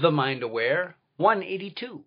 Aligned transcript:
The 0.00 0.12
Mind 0.12 0.44
Aware 0.44 0.94
182. 1.16 2.04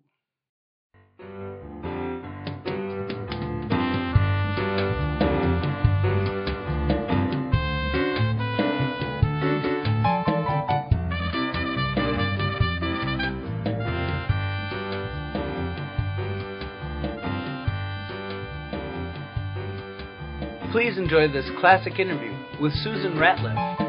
Please 20.70 20.96
enjoy 20.96 21.28
this 21.28 21.44
classic 21.60 21.98
interview 21.98 22.32
with 22.58 22.72
Susan 22.72 23.18
Ratliff. 23.18 23.81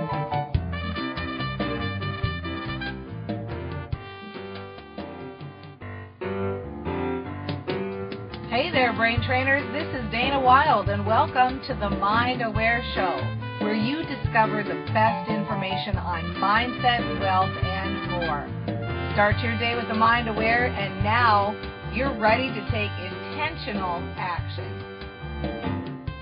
Brain 9.04 9.22
trainers. 9.28 9.64
This 9.74 10.02
is 10.02 10.10
Dana 10.12 10.40
Wilde, 10.40 10.88
and 10.88 11.06
welcome 11.06 11.60
to 11.68 11.74
the 11.74 11.90
Mind 11.90 12.42
Aware 12.42 12.82
Show, 12.96 13.18
where 13.60 13.74
you 13.74 13.98
discover 14.04 14.64
the 14.64 14.80
best 14.94 15.30
information 15.30 15.98
on 15.98 16.24
mindset, 16.36 17.20
wealth, 17.20 17.52
and 17.66 18.12
more. 18.12 18.48
Start 19.12 19.36
your 19.44 19.60
day 19.60 19.76
with 19.76 19.90
the 19.90 19.94
Mind 19.94 20.30
Aware, 20.30 20.68
and 20.68 21.04
now 21.04 21.52
you're 21.94 22.18
ready 22.18 22.48
to 22.48 22.62
take 22.72 22.92
intentional 23.04 24.00
action. 24.16 24.72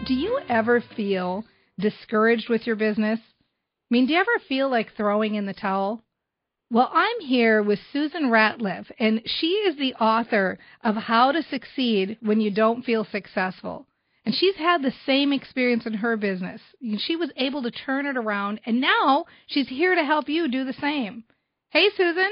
Do 0.08 0.16
you 0.16 0.40
ever 0.50 0.84
feel 0.98 1.46
discouraged 1.78 2.50
with 2.50 2.66
your 2.66 2.78
business? 2.78 3.20
I 3.20 3.92
mean, 3.92 4.08
do 4.08 4.14
you 4.14 4.20
ever 4.20 4.44
feel 4.50 4.72
like 4.72 4.96
throwing 4.98 5.36
in 5.36 5.46
the 5.46 5.54
towel? 5.54 6.02
Well, 6.72 6.90
I'm 6.94 7.20
here 7.20 7.62
with 7.62 7.80
Susan 7.92 8.30
Ratliff, 8.30 8.90
and 8.98 9.22
she 9.26 9.48
is 9.48 9.76
the 9.76 9.94
author 9.96 10.58
of 10.82 10.96
How 10.96 11.34
to 11.34 11.44
Succeed 11.44 12.18
When 12.22 12.40
You 12.40 12.50
Don't 12.50 12.86
Feel 12.86 13.04
Successful. 13.04 13.88
And 14.26 14.34
she's 14.34 14.56
had 14.56 14.82
the 14.82 14.94
same 15.06 15.34
experience 15.34 15.86
in 15.86 15.96
her 15.96 16.16
business. 16.16 16.62
She 17.00 17.18
was 17.18 17.30
able 17.36 17.62
to 17.64 17.72
turn 17.72 18.06
it 18.06 18.16
around, 18.16 18.62
and 18.66 18.80
now 18.80 19.26
she's 19.48 19.68
here 19.68 19.96
to 19.96 20.06
help 20.06 20.30
you 20.30 20.50
do 20.50 20.64
the 20.64 20.72
same. 20.72 21.26
Hey, 21.72 21.90
Susan. 21.98 22.32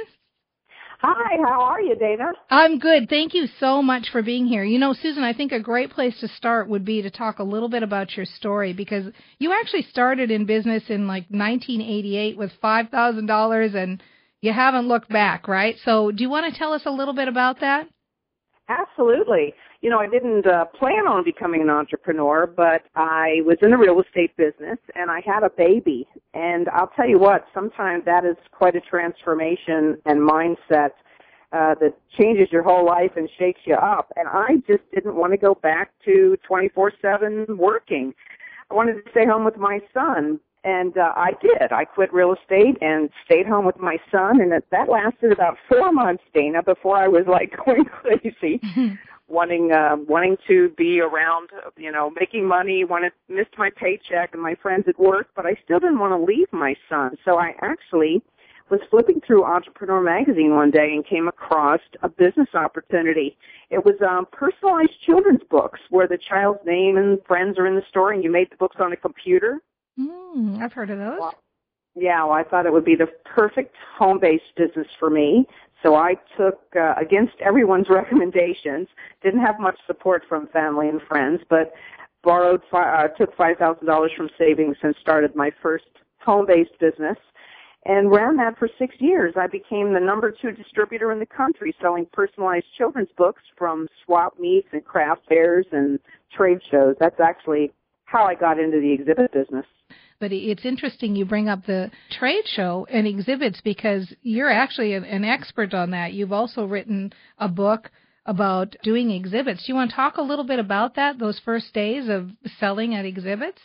Hi, 1.01 1.37
how 1.43 1.61
are 1.61 1.81
you, 1.81 1.97
Dana? 1.97 2.31
I'm 2.49 2.79
good. 2.79 3.09
Thank 3.09 3.33
you 3.33 3.47
so 3.59 3.81
much 3.81 4.07
for 4.09 4.21
being 4.21 4.45
here. 4.45 4.63
You 4.63 4.79
know, 4.79 4.93
Susan, 4.93 5.23
I 5.23 5.33
think 5.33 5.51
a 5.51 5.59
great 5.59 5.91
place 5.91 6.17
to 6.21 6.29
start 6.29 6.69
would 6.69 6.85
be 6.85 7.01
to 7.01 7.11
talk 7.11 7.39
a 7.39 7.43
little 7.43 7.69
bit 7.69 7.83
about 7.83 8.15
your 8.15 8.25
story 8.25 8.71
because 8.71 9.11
you 9.37 9.51
actually 9.51 9.83
started 9.91 10.31
in 10.31 10.45
business 10.45 10.83
in 10.87 11.07
like 11.07 11.25
1988 11.29 12.37
with 12.37 12.51
$5,000 12.63 13.75
and 13.75 14.01
you 14.41 14.53
haven't 14.53 14.87
looked 14.87 15.09
back, 15.09 15.47
right? 15.47 15.75
So, 15.83 16.11
do 16.11 16.23
you 16.23 16.29
want 16.29 16.51
to 16.51 16.57
tell 16.57 16.73
us 16.73 16.83
a 16.85 16.91
little 16.91 17.13
bit 17.13 17.27
about 17.27 17.59
that? 17.59 17.87
Absolutely. 18.69 19.53
You 19.81 19.89
know, 19.89 19.97
I 19.99 20.07
didn't 20.07 20.45
uh, 20.45 20.65
plan 20.65 21.07
on 21.07 21.23
becoming 21.23 21.61
an 21.61 21.69
entrepreneur, 21.69 22.45
but 22.45 22.83
I 22.95 23.41
was 23.45 23.57
in 23.61 23.72
the 23.72 23.78
real 23.78 23.99
estate 23.99 24.35
business 24.38 24.78
and 24.94 25.09
I 25.09 25.22
had 25.25 25.44
a 25.44 25.49
baby. 25.49 26.07
And 26.33 26.69
I'll 26.69 26.91
tell 26.95 27.09
you 27.09 27.17
what, 27.17 27.45
sometimes 27.53 28.05
that 28.05 28.25
is 28.25 28.35
quite 28.51 28.75
a 28.75 28.81
transformation 28.81 29.97
and 30.05 30.19
mindset 30.19 30.91
uh, 31.51 31.73
that 31.81 31.95
changes 32.19 32.49
your 32.51 32.61
whole 32.61 32.85
life 32.85 33.11
and 33.16 33.28
shakes 33.39 33.61
you 33.66 33.73
up. 33.73 34.11
And 34.16 34.28
I 34.28 34.57
just 34.67 34.83
didn't 34.94 35.16
want 35.16 35.33
to 35.33 35.38
go 35.38 35.55
back 35.55 35.91
to 36.05 36.38
24-7 36.47 37.57
working. 37.57 38.13
I 38.69 38.75
wanted 38.75 39.03
to 39.03 39.11
stay 39.11 39.25
home 39.25 39.45
with 39.45 39.57
my 39.57 39.79
son, 39.94 40.39
and 40.64 40.97
uh, 40.97 41.14
I 41.16 41.31
did. 41.42 41.72
I 41.72 41.86
quit 41.86 42.14
real 42.14 42.34
estate 42.34 42.78
and 42.81 43.09
stayed 43.25 43.46
home 43.46 43.66
with 43.66 43.80
my 43.80 43.97
son, 44.12 44.42
and 44.42 44.52
that, 44.52 44.66
that 44.72 44.90
lasted 44.90 45.31
about 45.31 45.58
four 45.70 45.92
months, 45.92 46.24
Dana, 46.34 46.64
before 46.64 46.97
I 46.97 47.08
was 47.08 47.25
like 47.28 47.56
going 47.66 47.86
crazy, 47.86 48.62
wanting 49.28 49.72
uh, 49.72 49.96
wanting 50.08 50.38
to 50.47 50.70
be 50.78 51.00
around, 51.00 51.50
you 51.78 51.92
know, 51.92 52.12
making 52.20 52.46
money. 52.46 52.84
Wanted 52.84 53.14
missed 53.30 53.58
my 53.58 53.70
paycheck 53.75 54.31
and 54.34 54.42
my 54.42 54.56
friends 54.56 54.86
at 54.88 55.00
work, 55.00 55.28
but 55.36 55.46
I 55.46 55.56
still 55.64 55.80
didn't 55.80 56.00
want 56.00 56.12
to 56.12 56.24
leave 56.24 56.52
my 56.52 56.76
son. 56.90 57.16
So 57.24 57.38
I 57.38 57.53
actually 57.62 58.22
was 58.70 58.81
flipping 58.91 59.20
through 59.26 59.46
Entrepreneur 59.46 60.02
magazine 60.02 60.56
one 60.56 60.70
day 60.70 60.91
and 60.94 61.06
came 61.06 61.28
across 61.28 61.80
a 62.03 62.09
business 62.09 62.50
opportunity. 62.53 63.36
It 63.72 63.84
was 63.84 63.96
um, 64.08 64.28
personalized 64.31 64.91
children's 65.06 65.41
books 65.50 65.80
where 65.90 66.08
the 66.08 66.20
child's 66.20 66.59
name 66.66 66.97
and 66.97 67.18
friends 67.26 67.58
are 67.58 67.66
in 67.66 67.76
the 67.76 67.81
story, 67.90 68.16
and 68.16 68.24
you 68.24 68.31
made 68.31 68.52
the 68.52 68.58
books 68.58 68.76
on 68.80 68.94
a 68.94 68.97
computer 68.97 69.59
Mm, 69.99 70.61
I've 70.61 70.73
heard 70.73 70.89
of 70.89 70.97
those. 70.97 71.19
well, 71.19 71.35
yeah, 71.95 72.23
well, 72.23 72.33
I 72.33 72.43
thought 72.43 72.65
it 72.65 72.73
would 72.73 72.85
be 72.85 72.95
the 72.95 73.07
perfect 73.25 73.75
home-based 73.97 74.55
business 74.55 74.87
for 74.99 75.09
me. 75.09 75.45
So 75.83 75.95
I 75.95 76.15
took, 76.37 76.59
uh, 76.75 76.93
against 76.99 77.33
everyone's 77.41 77.87
recommendations, 77.89 78.87
didn't 79.23 79.41
have 79.41 79.59
much 79.59 79.77
support 79.87 80.23
from 80.27 80.47
family 80.47 80.87
and 80.87 81.01
friends, 81.01 81.41
but 81.49 81.73
borrowed, 82.23 82.61
fi- 82.69 83.05
uh, 83.05 83.07
took 83.09 83.35
$5,000 83.35 84.15
from 84.15 84.29
savings 84.37 84.77
and 84.81 84.95
started 85.01 85.35
my 85.35 85.51
first 85.61 85.85
home-based 86.19 86.77
business 86.79 87.17
and 87.85 88.11
ran 88.11 88.35
that 88.37 88.57
for 88.57 88.69
six 88.77 88.95
years. 88.99 89.33
I 89.37 89.47
became 89.47 89.93
the 89.93 89.99
number 90.01 90.31
two 90.31 90.51
distributor 90.51 91.11
in 91.11 91.19
the 91.19 91.25
country 91.25 91.73
selling 91.81 92.05
personalized 92.11 92.66
children's 92.77 93.09
books 93.17 93.41
from 93.57 93.87
swap 94.05 94.37
meets 94.37 94.67
and 94.73 94.83
craft 94.83 95.21
fairs 95.29 95.66
and 95.71 95.97
trade 96.35 96.59
shows. 96.69 96.95
That's 96.99 97.19
actually 97.21 97.71
how 98.09 98.25
I 98.25 98.36
got 98.36 98.59
into 98.59 98.80
the 98.80 98.92
exhibit 98.92 99.31
business. 99.31 99.66
But 100.20 100.34
it's 100.34 100.66
interesting 100.66 101.16
you 101.16 101.25
bring 101.25 101.47
up 101.47 101.66
the 101.66 101.92
trade 102.12 102.44
show 102.46 102.86
and 102.92 103.08
exhibits 103.08 103.62
because 103.62 104.14
you're 104.22 104.52
actually 104.52 104.94
an 104.94 105.24
expert 105.24 105.74
on 105.74 105.92
that. 105.92 106.14
You've 106.14 106.34
also 106.34 106.66
written 106.66 107.14
a 107.38 107.47
book 107.47 107.90
about 108.25 108.75
doing 108.84 109.12
exhibits. 109.12 109.66
Do 109.66 109.72
you 109.72 109.75
want 109.75 109.92
to 109.92 109.96
talk 109.96 110.18
a 110.18 110.22
little 110.22 110.46
bit 110.46 110.59
about 110.59 110.96
that, 110.96 111.20
those 111.20 111.40
first 111.46 111.74
days 111.74 112.09
of 112.09 112.31
selling 112.59 112.96
at 112.96 113.06
exhibits? 113.06 113.62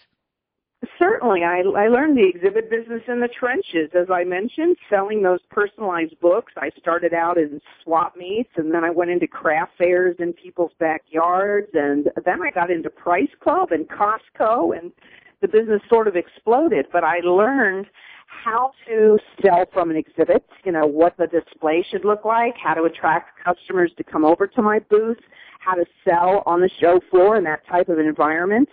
Certainly. 0.99 1.45
I, 1.45 1.61
I 1.61 1.89
learned 1.89 2.17
the 2.17 2.27
exhibit 2.27 2.71
business 2.71 3.03
in 3.09 3.21
the 3.21 3.29
trenches, 3.29 3.91
as 3.95 4.11
I 4.11 4.25
mentioned, 4.25 4.77
selling 4.91 5.23
those 5.23 5.41
personalized 5.51 6.19
books. 6.21 6.53
I 6.57 6.71
started 6.79 7.15
out 7.15 7.39
in 7.39 7.61
swap 7.83 8.17
meets 8.17 8.51
and 8.57 8.73
then 8.73 8.85
I 8.85 8.91
went 8.91 9.11
into 9.11 9.27
craft 9.27 9.73
fairs 9.79 10.17
in 10.19 10.33
people's 10.33 10.73
backyards 10.79 11.69
and 11.75 12.11
then 12.25 12.43
I 12.43 12.51
got 12.51 12.71
into 12.71 12.91
Price 12.91 13.31
Club 13.41 13.71
and 13.73 13.89
Costco 13.89 14.77
and 14.79 14.93
the 15.41 15.49
business 15.49 15.83
sort 15.89 16.09
of 16.09 16.17
exploded, 16.17 16.87
but 16.93 17.05
I 17.05 17.21
learned 17.21 17.87
how 18.27 18.73
to 18.89 19.19
sell 19.43 19.67
from 19.73 19.91
an 19.91 19.97
exhibit, 19.97 20.45
you 20.65 20.73
know, 20.73 20.87
what 20.87 21.17
the 21.17 21.27
display 21.27 21.85
should 21.89 22.05
look 22.05 22.25
like, 22.25 22.55
how 22.57 22.75
to 22.75 22.85
attract 22.85 23.43
customers 23.45 23.93
to 23.97 24.05
come 24.05 24.25
over 24.25 24.47
to 24.47 24.63
my 24.63 24.79
booth, 24.79 25.21
how 25.61 25.75
to 25.75 25.85
sell 26.05 26.43
on 26.47 26.61
the 26.61 26.71
show 26.81 27.01
floor 27.11 27.37
in 27.37 27.45
that 27.45 27.67
type 27.67 27.89
of 27.89 27.99
environment. 27.99 28.69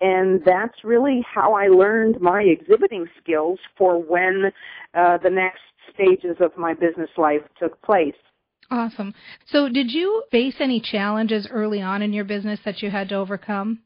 And 0.00 0.42
that's 0.44 0.84
really 0.84 1.24
how 1.32 1.54
I 1.54 1.66
learned 1.66 2.20
my 2.20 2.42
exhibiting 2.42 3.06
skills 3.20 3.58
for 3.76 4.00
when 4.00 4.52
uh, 4.94 5.18
the 5.18 5.30
next 5.30 5.60
stages 5.92 6.36
of 6.40 6.56
my 6.56 6.74
business 6.74 7.10
life 7.16 7.42
took 7.58 7.80
place. 7.82 8.14
Awesome. 8.70 9.14
So, 9.46 9.68
did 9.68 9.90
you 9.90 10.22
face 10.30 10.56
any 10.60 10.80
challenges 10.80 11.48
early 11.50 11.80
on 11.80 12.02
in 12.02 12.12
your 12.12 12.24
business 12.24 12.60
that 12.64 12.82
you 12.82 12.90
had 12.90 13.08
to 13.08 13.14
overcome? 13.14 13.80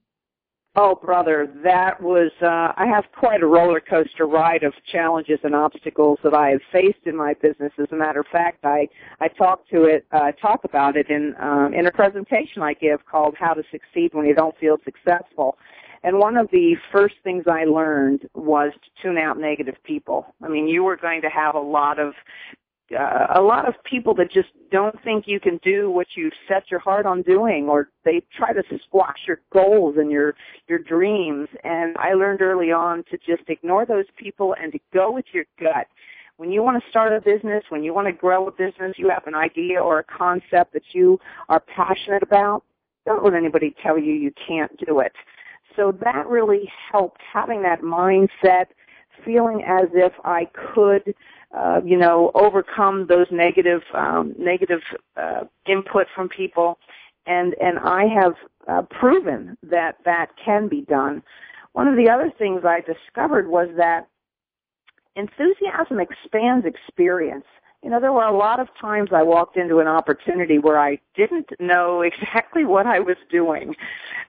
Oh, 0.75 0.94
brother, 0.94 1.52
that 1.64 2.02
was, 2.02 2.32
uh, 2.40 2.72
I 2.76 2.87
have 2.87 3.04
quite 3.14 3.42
a 3.42 3.46
roller 3.46 3.78
coaster 3.78 4.26
ride 4.26 4.62
of 4.62 4.72
challenges 4.90 5.38
and 5.44 5.54
obstacles 5.54 6.19
that 6.25 6.32
I 6.32 6.48
have 6.48 6.62
faced 6.72 7.04
in 7.04 7.14
my 7.14 7.34
business. 7.34 7.72
As 7.78 7.88
a 7.92 7.94
matter 7.94 8.20
of 8.20 8.26
fact, 8.32 8.64
I, 8.64 8.88
I 9.20 9.28
talk 9.28 9.69
to 9.69 9.84
it, 9.84 10.06
uh, 10.12 10.32
talk 10.32 10.64
about 10.64 10.96
it 10.96 11.10
in, 11.10 11.34
um, 11.38 11.75
in 11.75 11.87
a 11.87 11.92
presentation 11.92 12.62
I 12.62 12.72
give 12.72 13.04
called 13.04 13.34
How 13.38 13.52
to 13.52 13.62
Succeed 13.70 14.14
When 14.14 14.25
You 14.25 14.34
Don't 14.34 14.56
Feel 14.56 14.78
Successful. 14.82 15.58
And 16.04 16.19
one 16.19 16.37
of 16.37 16.50
the 16.50 16.76
first 16.90 17.14
things 17.22 17.44
I 17.46 17.64
learned 17.64 18.28
was 18.34 18.72
to 18.75 19.02
tune 19.02 19.19
out 19.19 19.38
negative 19.38 19.76
people. 19.84 20.34
I 20.43 20.49
mean, 20.49 20.66
you 20.69 20.82
were 20.82 20.96
going 20.96 21.22
to 21.22 21.28
have 21.28 21.54
a 21.54 21.60
lot 21.60 21.99
of 21.99 22.14
uh, 22.93 23.26
a 23.34 23.40
lot 23.40 23.66
of 23.66 23.75
people 23.84 24.14
that 24.14 24.31
just 24.31 24.49
don't 24.70 25.02
think 25.02 25.26
you 25.26 25.40
can 25.40 25.58
do 25.62 25.90
what 25.90 26.08
you've 26.14 26.32
set 26.46 26.70
your 26.70 26.81
heart 26.81 27.06
on 27.06 27.22
doing 27.22 27.69
or 27.69 27.88
they 28.04 28.22
try 28.37 28.52
to 28.52 28.62
squash 28.84 29.20
your 29.26 29.40
goals 29.50 29.96
and 29.96 30.10
your 30.10 30.34
your 30.69 30.78
dreams 30.78 31.49
and 31.64 31.96
I 31.96 32.12
learned 32.12 32.43
early 32.43 32.70
on 32.70 33.04
to 33.10 33.16
just 33.16 33.49
ignore 33.49 33.87
those 33.87 34.04
people 34.16 34.54
and 34.60 34.72
to 34.72 34.78
go 34.93 35.10
with 35.10 35.25
your 35.32 35.44
gut 35.58 35.87
When 36.37 36.50
you 36.50 36.62
want 36.62 36.82
to 36.82 36.90
start 36.90 37.12
a 37.12 37.20
business, 37.20 37.64
when 37.69 37.82
you 37.82 37.94
want 37.94 38.08
to 38.08 38.12
grow 38.12 38.46
a 38.49 38.50
business, 38.52 38.94
you 38.99 39.08
have 39.10 39.26
an 39.26 39.34
idea 39.34 39.81
or 39.81 40.00
a 40.00 40.04
concept 40.04 40.72
that 40.72 40.82
you 40.93 41.19
are 41.49 41.60
passionate 41.60 42.22
about, 42.22 42.64
don't 43.06 43.25
let 43.25 43.34
anybody 43.34 43.75
tell 43.82 43.99
you 43.99 44.12
you 44.12 44.32
can't 44.46 44.76
do 44.84 45.00
it. 45.00 45.12
So 45.76 45.92
that 46.04 46.26
really 46.26 46.70
helped 46.90 47.20
having 47.32 47.62
that 47.62 47.82
mindset, 47.82 48.66
feeling 49.24 49.62
as 49.66 49.88
if 49.94 50.12
I 50.24 50.48
could, 50.74 51.14
uh, 51.56 51.80
you 51.84 51.96
know, 51.96 52.30
overcome 52.34 53.06
those 53.08 53.26
negative, 53.30 53.82
um, 53.94 54.34
negative 54.38 54.80
uh, 55.16 55.44
input 55.66 56.06
from 56.14 56.28
people, 56.28 56.78
and 57.26 57.54
and 57.60 57.78
I 57.78 58.06
have 58.06 58.34
uh, 58.69 58.82
proven 58.82 59.56
that 59.62 59.96
that 60.04 60.30
can 60.44 60.69
be 60.69 60.82
done. 60.82 61.22
One 61.72 61.88
of 61.88 61.96
the 61.96 62.10
other 62.10 62.30
things 62.36 62.62
I 62.64 62.80
discovered 62.80 63.48
was 63.48 63.68
that 63.76 64.08
enthusiasm 65.16 66.00
expands 66.00 66.66
experience 66.66 67.46
you 67.82 67.90
know, 67.90 68.00
there 68.00 68.12
were 68.12 68.25
a 68.25 68.37
lot 68.37 68.61
of 68.61 68.69
times 68.81 69.11
I 69.12 69.23
walked 69.23 69.56
into 69.56 69.81
an 69.81 69.88
opportunity 69.88 70.58
where 70.58 70.79
I 70.79 71.00
didn't 71.17 71.50
know 71.58 72.02
exactly 72.02 72.64
what 72.64 72.87
I 72.87 73.00
was 73.00 73.17
doing. 73.31 73.75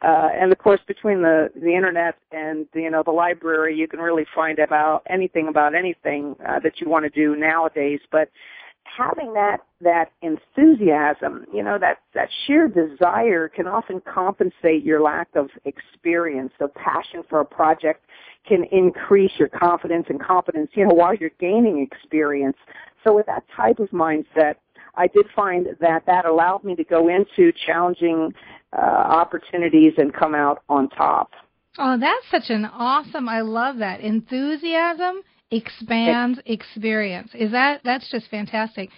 Uh, 0.02 0.30
and 0.34 0.52
of 0.52 0.58
course, 0.58 0.82
between 0.88 1.22
the, 1.22 1.50
the 1.56 1.76
internet 1.76 2.16
and, 2.32 2.68
you 2.74 2.90
know, 2.90 3.04
the 3.04 3.12
library, 3.12 3.76
you 3.76 3.88
can 3.88 4.00
really 4.00 4.26
find 4.36 4.60
about 4.60 5.04
anything 5.08 5.48
about 5.48 5.76
anything, 5.76 6.36
uh, 6.48 6.60
that 6.60 6.82
you 6.82 6.90
want 6.90 7.06
to 7.06 7.10
do 7.10 7.36
nowadays. 7.36 8.00
But 8.12 8.30
having 8.84 9.34
that, 9.34 9.60
that 9.82 10.12
enthusiasm, 10.22 11.46
you 11.54 11.64
know, 11.64 11.78
that, 11.80 12.00
that 12.14 12.30
sheer 12.46 12.68
desire 12.68 13.48
can 13.48 13.68
often 13.68 14.02
compensate 14.02 14.84
your 14.84 15.02
lack 15.02 15.30
of 15.36 15.50
experience. 15.66 16.52
So 16.60 16.68
passion 16.68 17.24
for 17.30 17.40
a 17.40 17.46
project 17.46 18.06
can 18.48 18.66
increase 18.72 19.32
your 19.38 19.48
confidence 19.48 20.08
and 20.10 20.22
competence, 20.22 20.72
you 20.74 20.86
know, 20.86 20.94
while 20.94 21.16
you're 21.16 21.32
gaining 21.40 21.82
experience. 21.82 22.58
So 23.04 23.16
with 23.16 23.26
that 23.28 23.44
type 23.56 23.80
of 23.80 23.90
mindset, 23.90 24.56
I 24.96 25.08
did 25.08 25.26
find 25.36 25.68
that 25.80 26.06
that 26.06 26.26
allowed 26.26 26.64
me 26.64 26.76
to 26.76 26.84
go 26.84 27.10
into 27.10 27.52
challenging 27.66 28.34
uh, 28.72 28.82
opportunities 28.82 29.94
and 29.98 30.14
come 30.14 30.36
out 30.36 30.64
on 30.70 30.90
top. 30.90 31.32
Oh, 31.78 31.98
that's 32.00 32.26
such 32.30 32.54
an 32.54 32.66
awesome. 32.66 33.28
I 33.28 33.42
love 33.42 33.78
that 33.78 34.02
enthusiasm 34.02 35.22
expands 35.50 36.40
experience. 36.46 37.32
Is 37.34 37.52
that 37.52 37.82
that's 37.84 38.10
just 38.12 38.30
fantastic. 38.30 38.90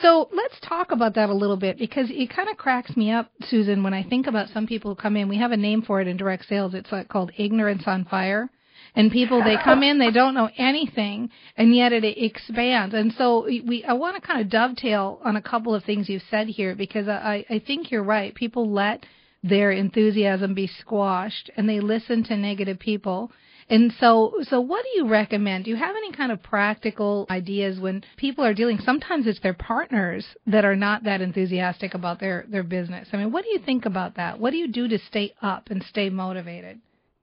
So 0.00 0.28
let's 0.32 0.58
talk 0.66 0.90
about 0.90 1.14
that 1.16 1.28
a 1.28 1.34
little 1.34 1.56
bit 1.56 1.78
because 1.78 2.06
it 2.10 2.30
kind 2.34 2.48
of 2.48 2.56
cracks 2.56 2.96
me 2.96 3.10
up, 3.10 3.30
Susan, 3.42 3.82
when 3.82 3.92
I 3.92 4.02
think 4.02 4.26
about 4.26 4.48
some 4.48 4.66
people 4.66 4.92
who 4.92 5.00
come 5.00 5.16
in. 5.16 5.28
We 5.28 5.38
have 5.38 5.52
a 5.52 5.56
name 5.56 5.82
for 5.82 6.00
it 6.00 6.08
in 6.08 6.16
direct 6.16 6.46
sales. 6.48 6.72
It's 6.74 6.90
like 6.90 7.08
called 7.08 7.32
ignorance 7.36 7.82
on 7.86 8.04
fire 8.06 8.48
and 8.94 9.10
people 9.10 9.42
they 9.42 9.56
come 9.62 9.82
in 9.82 9.98
they 9.98 10.10
don't 10.10 10.34
know 10.34 10.50
anything 10.56 11.30
and 11.56 11.74
yet 11.74 11.92
it 11.92 12.04
expands 12.04 12.94
and 12.94 13.12
so 13.16 13.44
we 13.44 13.84
i 13.88 13.92
want 13.92 14.14
to 14.14 14.26
kind 14.26 14.40
of 14.40 14.50
dovetail 14.50 15.20
on 15.24 15.36
a 15.36 15.42
couple 15.42 15.74
of 15.74 15.84
things 15.84 16.08
you've 16.08 16.22
said 16.30 16.46
here 16.48 16.74
because 16.74 17.08
i 17.08 17.44
i 17.48 17.58
think 17.58 17.90
you're 17.90 18.02
right 18.02 18.34
people 18.34 18.70
let 18.70 19.04
their 19.42 19.72
enthusiasm 19.72 20.54
be 20.54 20.66
squashed 20.66 21.50
and 21.56 21.68
they 21.68 21.80
listen 21.80 22.22
to 22.22 22.36
negative 22.36 22.78
people 22.78 23.30
and 23.68 23.92
so, 24.00 24.34
so 24.42 24.60
what 24.60 24.84
do 24.84 24.90
you 25.00 25.08
recommend? 25.08 25.64
Do 25.64 25.70
you 25.70 25.76
have 25.76 25.96
any 25.96 26.12
kind 26.12 26.30
of 26.30 26.42
practical 26.42 27.26
ideas 27.30 27.80
when 27.80 28.04
people 28.16 28.44
are 28.44 28.52
dealing? 28.52 28.78
Sometimes 28.78 29.26
it's 29.26 29.40
their 29.40 29.54
partners 29.54 30.26
that 30.46 30.66
are 30.66 30.76
not 30.76 31.04
that 31.04 31.22
enthusiastic 31.22 31.94
about 31.94 32.20
their 32.20 32.44
their 32.48 32.64
business. 32.64 33.08
I 33.12 33.16
mean, 33.16 33.32
what 33.32 33.44
do 33.44 33.50
you 33.50 33.60
think 33.60 33.86
about 33.86 34.16
that? 34.16 34.38
What 34.38 34.50
do 34.50 34.58
you 34.58 34.68
do 34.68 34.88
to 34.88 34.98
stay 34.98 35.32
up 35.40 35.70
and 35.70 35.82
stay 35.84 36.10
motivated? 36.10 36.80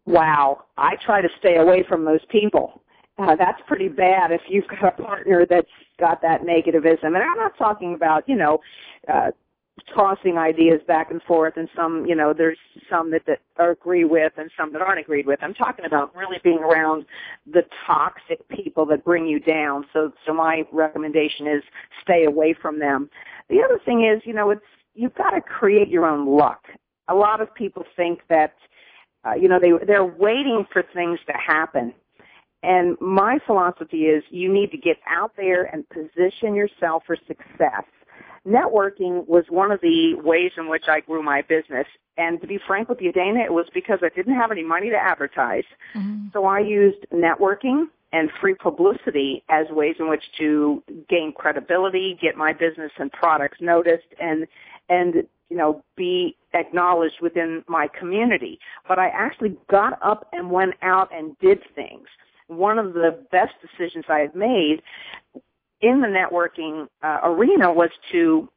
Wow, 0.10 0.64
I 0.78 0.96
try 1.06 1.22
to 1.22 1.30
stay 1.40 1.58
away 1.58 1.86
from 1.88 2.04
those 2.04 2.26
people. 2.30 2.82
Uh, 3.20 3.36
that's 3.36 3.62
pretty 3.68 3.90
bad 3.90 4.32
if 4.32 4.42
you've 4.48 4.68
got 4.68 5.00
a 5.00 5.04
partner 5.04 5.46
that's 5.48 5.68
got 6.00 6.22
that 6.22 6.42
negativism. 6.42 7.04
And 7.04 7.18
I'm 7.18 7.38
not 7.38 7.58
talking 7.58 7.94
about, 7.94 8.28
you 8.28 8.36
know, 8.36 8.60
uh, 9.12 9.32
tossing 9.94 10.38
ideas 10.38 10.82
back 10.88 11.12
and 11.12 11.22
forth 11.24 11.54
and 11.58 11.70
some, 11.76 12.06
you 12.06 12.16
know, 12.16 12.34
there's 12.34 12.58
some 12.90 13.12
that, 13.12 13.22
that 13.28 13.40
agree 13.58 14.04
with 14.04 14.34
and 14.38 14.50
some 14.58 14.74
that 14.74 14.82
aren't 14.82 15.00
agreed 15.00 15.28
with. 15.28 15.40
I'm 15.42 15.54
talking 15.54 15.86
about 15.86 16.16
really 16.16 16.38
being 16.44 16.60
around 16.60 17.06
the 17.46 17.64
toxic 17.86 18.48
people 18.50 18.86
that 18.88 19.06
bring 19.06 19.28
you 19.28 19.40
down. 19.40 19.86
So, 19.94 20.12
so 20.26 20.34
my 20.34 20.64
recommendation 20.72 21.48
is 21.48 21.62
stay 22.02 22.26
away 22.26 22.56
from 22.60 22.80
them. 22.80 23.10
The 23.50 23.62
other 23.64 23.80
thing 23.86 24.06
is, 24.06 24.22
you 24.26 24.34
know, 24.34 24.50
it's, 24.50 24.62
you've 24.96 25.16
got 25.16 25.32
to 25.32 25.42
create 25.42 25.90
your 25.90 26.06
own 26.06 26.28
luck. 26.28 26.64
A 27.10 27.16
lot 27.16 27.42
of 27.42 27.54
people 27.54 27.84
think 27.96 28.22
that, 28.30 28.56
you 29.40 29.48
know, 29.48 29.60
they 29.60 29.72
they're 29.86 30.06
waiting 30.06 30.66
for 30.72 30.84
things 30.94 31.20
to 31.28 31.34
happen. 31.34 31.94
And 32.62 32.98
my 33.00 33.40
philosophy 33.46 34.06
is 34.06 34.24
you 34.30 34.52
need 34.52 34.72
to 34.72 34.78
get 34.78 34.98
out 35.08 35.34
there 35.38 35.64
and 35.64 35.88
position 35.90 36.56
yourself 36.56 37.04
for 37.06 37.16
success. 37.28 37.84
Networking 38.46 39.28
was 39.28 39.46
one 39.50 39.72
of 39.72 39.82
the 39.82 40.16
ways 40.16 40.52
in 40.58 40.70
which 40.70 40.86
I 40.88 41.02
grew 41.02 41.24
my 41.24 41.42
business. 41.42 41.88
And 42.18 42.42
to 42.42 42.48
be 42.48 42.60
frank 42.68 42.90
with 42.90 43.02
you, 43.02 43.12
Dana, 43.12 43.40
it 43.42 43.54
was 43.54 43.68
because 43.74 44.00
I 44.02 44.10
didn't 44.10 44.36
have 44.36 44.52
any 44.52 44.64
money 44.64 44.90
to 44.90 44.98
advertise. 44.98 45.64
Mm-hmm. 45.96 46.28
So 46.34 46.46
I 46.46 46.60
used 46.60 47.06
networking 47.14 47.86
and 48.12 48.30
free 48.42 48.56
publicity 48.56 49.44
as 49.50 49.68
ways 49.70 49.96
in 50.00 50.10
which 50.10 50.24
to 50.40 50.84
gain 51.08 51.32
credibility, 51.32 52.18
get 52.22 52.36
my 52.36 52.54
business 52.54 52.92
and 52.98 53.12
products 53.12 53.60
noticed, 53.62 54.08
and 54.20 54.48
and 54.90 55.28
you 55.50 55.58
know, 55.58 55.84
be 55.96 56.36
acknowledged 56.54 57.16
within 57.22 57.64
my 57.68 57.88
community. 58.00 58.60
But 58.88 59.00
I 59.00 59.10
actually 59.10 59.58
got 59.70 60.00
up 60.02 60.28
and 60.32 60.52
went 60.52 60.76
out 60.82 61.10
and 61.14 61.38
did 61.40 61.60
things. 61.76 62.08
One 62.48 62.80
of 62.80 62.94
the 62.94 63.26
best 63.32 63.54
decisions 63.62 64.06
I've 64.10 64.36
made 64.36 64.82
in 65.82 66.02
the 66.02 66.08
networking 66.08 66.88
uh, 67.04 67.20
arena 67.24 67.72
was 67.72 67.90
to 68.12 68.50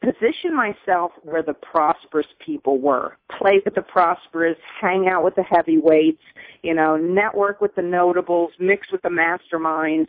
position 0.00 0.54
myself 0.54 1.12
where 1.22 1.42
the 1.42 1.54
prosperous 1.54 2.26
people 2.44 2.78
were. 2.78 3.16
Play 3.38 3.60
with 3.64 3.74
the 3.74 3.82
prosperous, 3.82 4.56
hang 4.80 5.08
out 5.08 5.22
with 5.22 5.34
the 5.34 5.42
heavyweights, 5.42 6.22
you 6.62 6.74
know, 6.74 6.96
network 6.96 7.60
with 7.60 7.74
the 7.74 7.82
notables, 7.82 8.52
mix 8.58 8.90
with 8.90 9.02
the 9.02 9.08
masterminds, 9.08 10.08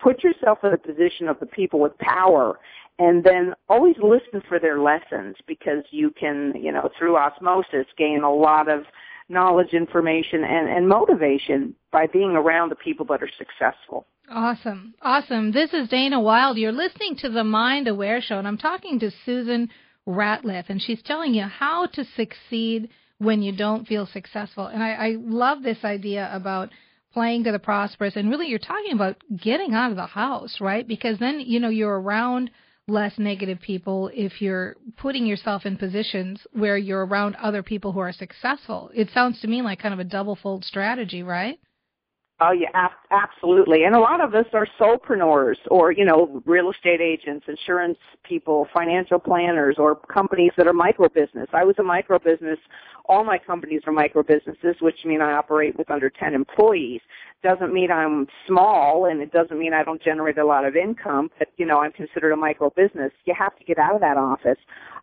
put 0.00 0.22
yourself 0.22 0.58
in 0.62 0.70
the 0.70 0.78
position 0.78 1.28
of 1.28 1.40
the 1.40 1.46
people 1.46 1.80
with 1.80 1.96
power 1.98 2.58
and 2.98 3.24
then 3.24 3.54
always 3.68 3.96
listen 4.02 4.42
for 4.48 4.58
their 4.58 4.80
lessons 4.80 5.36
because 5.46 5.84
you 5.90 6.10
can, 6.10 6.52
you 6.60 6.70
know, 6.70 6.88
through 6.98 7.16
osmosis 7.16 7.86
gain 7.96 8.22
a 8.22 8.32
lot 8.32 8.68
of 8.68 8.84
knowledge, 9.28 9.72
information, 9.72 10.44
and, 10.44 10.68
and 10.68 10.88
motivation 10.88 11.74
by 11.90 12.06
being 12.06 12.32
around 12.32 12.68
the 12.68 12.76
people 12.76 13.06
that 13.06 13.22
are 13.22 13.30
successful. 13.38 14.06
Awesome. 14.30 14.94
Awesome. 15.02 15.52
This 15.52 15.72
is 15.72 15.88
Dana 15.88 16.20
Wilde. 16.20 16.58
You're 16.58 16.72
listening 16.72 17.16
to 17.16 17.28
the 17.28 17.44
Mind 17.44 17.88
Aware 17.88 18.20
Show, 18.20 18.38
and 18.38 18.48
I'm 18.48 18.58
talking 18.58 18.98
to 19.00 19.10
Susan 19.24 19.68
Ratliff, 20.06 20.64
and 20.68 20.80
she's 20.80 21.02
telling 21.02 21.34
you 21.34 21.44
how 21.44 21.86
to 21.86 22.04
succeed 22.16 22.88
when 23.18 23.42
you 23.42 23.52
don't 23.52 23.86
feel 23.86 24.06
successful. 24.06 24.66
And 24.66 24.82
I, 24.82 24.92
I 24.92 25.16
love 25.18 25.62
this 25.62 25.84
idea 25.84 26.30
about 26.32 26.70
playing 27.12 27.44
to 27.44 27.52
the 27.52 27.58
prosperous, 27.58 28.16
and 28.16 28.30
really 28.30 28.46
you're 28.46 28.58
talking 28.58 28.92
about 28.92 29.16
getting 29.36 29.74
out 29.74 29.90
of 29.90 29.96
the 29.96 30.06
house, 30.06 30.58
right? 30.60 30.86
Because 30.86 31.18
then, 31.18 31.40
you 31.40 31.60
know, 31.60 31.68
you're 31.68 32.00
around– 32.00 32.50
less 32.88 33.12
negative 33.18 33.60
people 33.60 34.10
if 34.12 34.40
you're 34.40 34.76
putting 34.96 35.26
yourself 35.26 35.64
in 35.64 35.76
positions 35.76 36.40
where 36.52 36.76
you're 36.76 37.06
around 37.06 37.36
other 37.36 37.62
people 37.62 37.92
who 37.92 38.00
are 38.00 38.12
successful. 38.12 38.90
It 38.94 39.08
sounds 39.14 39.40
to 39.40 39.48
me 39.48 39.62
like 39.62 39.80
kind 39.80 39.94
of 39.94 40.00
a 40.00 40.04
double 40.04 40.36
fold 40.36 40.64
strategy, 40.64 41.22
right? 41.22 41.58
Oh 42.44 42.50
yeah, 42.50 42.88
absolutely. 43.12 43.84
And 43.84 43.94
a 43.94 44.00
lot 44.00 44.20
of 44.20 44.34
us 44.34 44.46
are 44.52 44.66
solopreneurs 44.80 45.58
or, 45.70 45.92
you 45.92 46.04
know, 46.04 46.42
real 46.44 46.72
estate 46.72 47.00
agents, 47.00 47.46
insurance 47.46 47.98
people, 48.24 48.66
financial 48.74 49.20
planners, 49.20 49.76
or 49.78 49.94
companies 49.94 50.50
that 50.56 50.66
are 50.66 50.72
micro 50.72 51.08
business. 51.08 51.48
I 51.52 51.62
was 51.62 51.76
a 51.78 51.84
micro 51.84 52.18
business. 52.18 52.58
All 53.08 53.22
my 53.22 53.38
companies 53.38 53.82
are 53.86 53.92
micro 53.92 54.24
businesses, 54.24 54.74
which 54.80 55.04
mean 55.04 55.20
I 55.20 55.34
operate 55.34 55.78
with 55.78 55.88
under 55.88 56.10
10 56.10 56.34
employees. 56.34 57.00
Doesn't 57.44 57.72
mean 57.72 57.92
I'm 57.92 58.26
small 58.48 59.06
and 59.06 59.20
it 59.20 59.30
doesn't 59.30 59.58
mean 59.58 59.72
I 59.72 59.84
don't 59.84 60.02
generate 60.02 60.38
a 60.38 60.44
lot 60.44 60.64
of 60.64 60.74
income, 60.74 61.30
but, 61.38 61.48
you 61.58 61.66
know, 61.66 61.78
I'm 61.78 61.92
considered 61.92 62.32
a 62.32 62.36
micro 62.36 62.70
business. 62.70 63.12
You 63.24 63.34
have 63.38 63.56
to 63.58 63.64
get 63.64 63.78
out 63.78 63.94
of 63.94 64.00
that 64.00 64.16
office. 64.16 64.58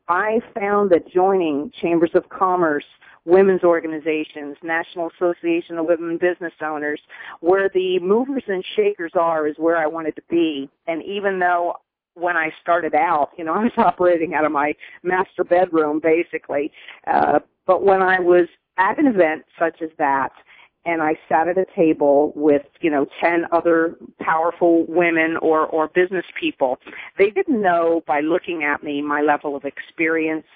I 0.10 0.40
found 0.60 0.90
that 0.90 1.08
joining 1.08 1.72
chambers 1.80 2.10
of 2.16 2.28
commerce, 2.30 2.84
women's 3.26 3.64
organizations, 3.64 4.58
National 4.64 5.12
Association 5.16 5.78
of 5.78 5.86
Women 5.86 6.18
Business 6.18 6.54
Owners, 6.62 7.00
where 7.42 7.70
the 7.72 8.00
movers 8.00 8.44
and 8.48 8.66
shakers 8.76 9.12
are 9.14 9.48
is 9.48 9.56
where 9.58 9.78
I 9.78 9.86
wanted 9.86 10.16
to 10.16 10.24
be. 10.28 10.68
And 10.88 11.04
even 11.04 11.38
though 11.38 11.76
when 12.16 12.36
I 12.36 12.52
started 12.60 12.96
out, 12.96 13.30
you 13.38 13.44
know, 13.44 13.54
I 13.56 13.64
was 13.64 13.72
operating 13.78 14.34
out 14.34 14.46
of 14.46 14.52
my 14.52 14.74
master 15.04 15.44
bedroom 15.44 16.02
basically, 16.02 16.72
uh, 17.06 17.40
but 17.68 17.84
when 17.84 18.02
I 18.02 18.20
was 18.20 18.48
at 18.78 18.98
an 18.98 19.06
event 19.06 19.44
such 19.60 19.82
as 19.84 19.90
that, 20.00 20.32
and 20.86 21.02
I 21.02 21.18
sat 21.28 21.48
at 21.48 21.58
a 21.58 21.66
table 21.76 22.34
with, 22.36 22.64
you 22.82 22.90
know, 22.90 23.06
10 23.22 23.46
other 23.52 23.96
powerful 24.20 24.86
women 24.88 25.38
or, 25.42 25.66
or 25.68 25.90
business 25.90 26.26
people. 26.40 26.80
They 27.18 27.30
didn't 27.30 27.62
know 27.62 28.02
by 28.08 28.22
looking 28.22 28.64
at 28.64 28.84
me 28.84 29.02
my 29.02 29.22
level 29.22 29.56
of 29.56 29.66
experience, 29.66 30.48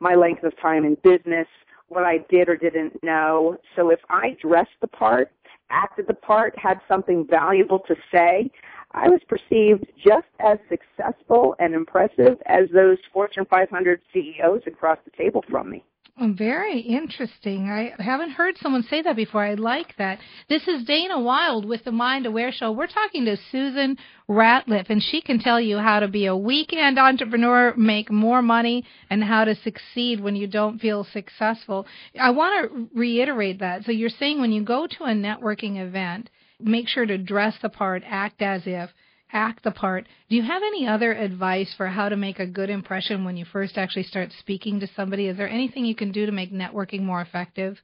my 0.00 0.14
length 0.14 0.44
of 0.44 0.58
time 0.60 0.84
in 0.84 0.96
business, 1.02 1.48
what 1.88 2.04
I 2.04 2.18
did 2.30 2.48
or 2.48 2.56
didn't 2.56 3.02
know. 3.02 3.58
So 3.76 3.90
if 3.90 4.00
I 4.08 4.36
dressed 4.40 4.70
the 4.80 4.88
part, 4.88 5.30
acted 5.70 6.06
the 6.06 6.14
part, 6.14 6.58
had 6.58 6.80
something 6.88 7.26
valuable 7.28 7.80
to 7.80 7.96
say, 8.10 8.50
I 8.92 9.08
was 9.08 9.20
perceived 9.26 9.86
just 9.96 10.26
as 10.40 10.58
successful 10.68 11.56
and 11.58 11.74
impressive 11.74 12.36
as 12.46 12.68
those 12.72 12.98
Fortune 13.12 13.46
500 13.48 14.00
CEOs 14.12 14.62
across 14.66 14.98
the 15.04 15.10
table 15.16 15.44
from 15.50 15.70
me. 15.70 15.82
Oh, 16.20 16.30
very 16.36 16.80
interesting. 16.80 17.70
I 17.70 17.94
haven't 17.98 18.32
heard 18.32 18.58
someone 18.58 18.82
say 18.82 19.00
that 19.00 19.16
before. 19.16 19.42
I 19.42 19.54
like 19.54 19.96
that. 19.96 20.18
This 20.46 20.68
is 20.68 20.84
Dana 20.84 21.18
Wilde 21.18 21.64
with 21.64 21.84
the 21.84 21.90
Mind 21.90 22.26
Aware 22.26 22.52
Show. 22.52 22.70
We're 22.70 22.86
talking 22.86 23.24
to 23.24 23.38
Susan 23.50 23.96
Ratliff, 24.28 24.90
and 24.90 25.02
she 25.02 25.22
can 25.22 25.38
tell 25.38 25.58
you 25.58 25.78
how 25.78 26.00
to 26.00 26.08
be 26.08 26.26
a 26.26 26.36
weekend 26.36 26.98
entrepreneur, 26.98 27.74
make 27.76 28.10
more 28.10 28.42
money, 28.42 28.84
and 29.08 29.24
how 29.24 29.46
to 29.46 29.54
succeed 29.54 30.20
when 30.20 30.36
you 30.36 30.46
don't 30.46 30.80
feel 30.82 31.04
successful. 31.04 31.86
I 32.20 32.30
want 32.30 32.70
to 32.70 32.88
reiterate 32.94 33.60
that. 33.60 33.84
So 33.84 33.90
you're 33.90 34.10
saying 34.10 34.38
when 34.38 34.52
you 34.52 34.62
go 34.62 34.86
to 34.86 35.04
a 35.04 35.14
networking 35.14 35.78
event, 35.78 36.28
make 36.60 36.88
sure 36.88 37.06
to 37.06 37.16
dress 37.16 37.54
the 37.62 37.70
part, 37.70 38.02
act 38.06 38.42
as 38.42 38.62
if 38.66 38.90
act 39.32 39.64
the 39.64 39.70
part. 39.70 40.06
Do 40.28 40.36
you 40.36 40.42
have 40.42 40.62
any 40.62 40.86
other 40.86 41.12
advice 41.12 41.72
for 41.76 41.88
how 41.88 42.08
to 42.08 42.16
make 42.16 42.38
a 42.38 42.46
good 42.46 42.70
impression 42.70 43.24
when 43.24 43.36
you 43.36 43.44
first 43.44 43.78
actually 43.78 44.04
start 44.04 44.30
speaking 44.38 44.80
to 44.80 44.88
somebody? 44.94 45.26
Is 45.26 45.36
there 45.36 45.48
anything 45.48 45.84
you 45.84 45.94
can 45.94 46.12
do 46.12 46.26
to 46.26 46.32
make 46.32 46.52
networking 46.52 47.02
more 47.02 47.20
effective? 47.20 47.78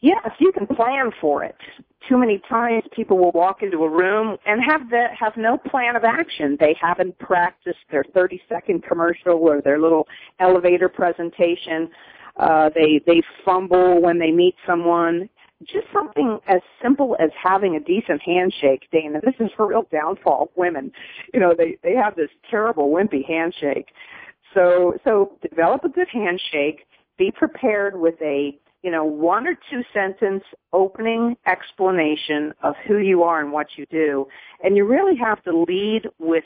Yes, 0.00 0.30
you 0.38 0.52
can 0.52 0.66
plan 0.66 1.10
for 1.20 1.42
it. 1.42 1.56
Too 2.08 2.18
many 2.18 2.40
times 2.48 2.84
people 2.94 3.18
will 3.18 3.32
walk 3.32 3.62
into 3.62 3.78
a 3.78 3.88
room 3.88 4.36
and 4.46 4.60
have 4.64 4.88
the, 4.90 5.06
have 5.18 5.32
no 5.36 5.56
plan 5.56 5.96
of 5.96 6.04
action. 6.04 6.56
They 6.60 6.76
haven't 6.80 7.18
practiced 7.18 7.78
their 7.90 8.04
30 8.14 8.40
second 8.48 8.84
commercial 8.84 9.34
or 9.34 9.60
their 9.62 9.80
little 9.80 10.06
elevator 10.38 10.88
presentation. 10.88 11.88
Uh, 12.36 12.68
they 12.74 13.00
they 13.06 13.22
fumble 13.44 14.02
when 14.02 14.18
they 14.18 14.30
meet 14.30 14.54
someone 14.66 15.28
just 15.64 15.86
something 15.92 16.38
as 16.46 16.60
simple 16.82 17.16
as 17.18 17.30
having 17.42 17.76
a 17.76 17.80
decent 17.80 18.20
handshake, 18.22 18.88
Dana. 18.92 19.20
This 19.24 19.34
is 19.40 19.50
a 19.58 19.64
real 19.64 19.86
downfall 19.90 20.42
of 20.44 20.48
women. 20.56 20.92
You 21.32 21.40
know, 21.40 21.54
they 21.56 21.78
they 21.82 21.94
have 21.94 22.16
this 22.16 22.30
terrible 22.50 22.90
wimpy 22.90 23.26
handshake. 23.26 23.88
So 24.54 24.94
so 25.04 25.38
develop 25.48 25.84
a 25.84 25.88
good 25.88 26.08
handshake. 26.12 26.86
Be 27.18 27.30
prepared 27.30 27.98
with 27.98 28.14
a 28.20 28.58
you 28.82 28.90
know 28.90 29.04
one 29.04 29.46
or 29.46 29.54
two 29.70 29.82
sentence 29.94 30.44
opening 30.72 31.36
explanation 31.46 32.52
of 32.62 32.74
who 32.86 32.98
you 32.98 33.22
are 33.22 33.40
and 33.40 33.50
what 33.50 33.68
you 33.76 33.86
do, 33.86 34.26
and 34.62 34.76
you 34.76 34.84
really 34.84 35.16
have 35.16 35.42
to 35.44 35.64
lead 35.66 36.02
with 36.18 36.44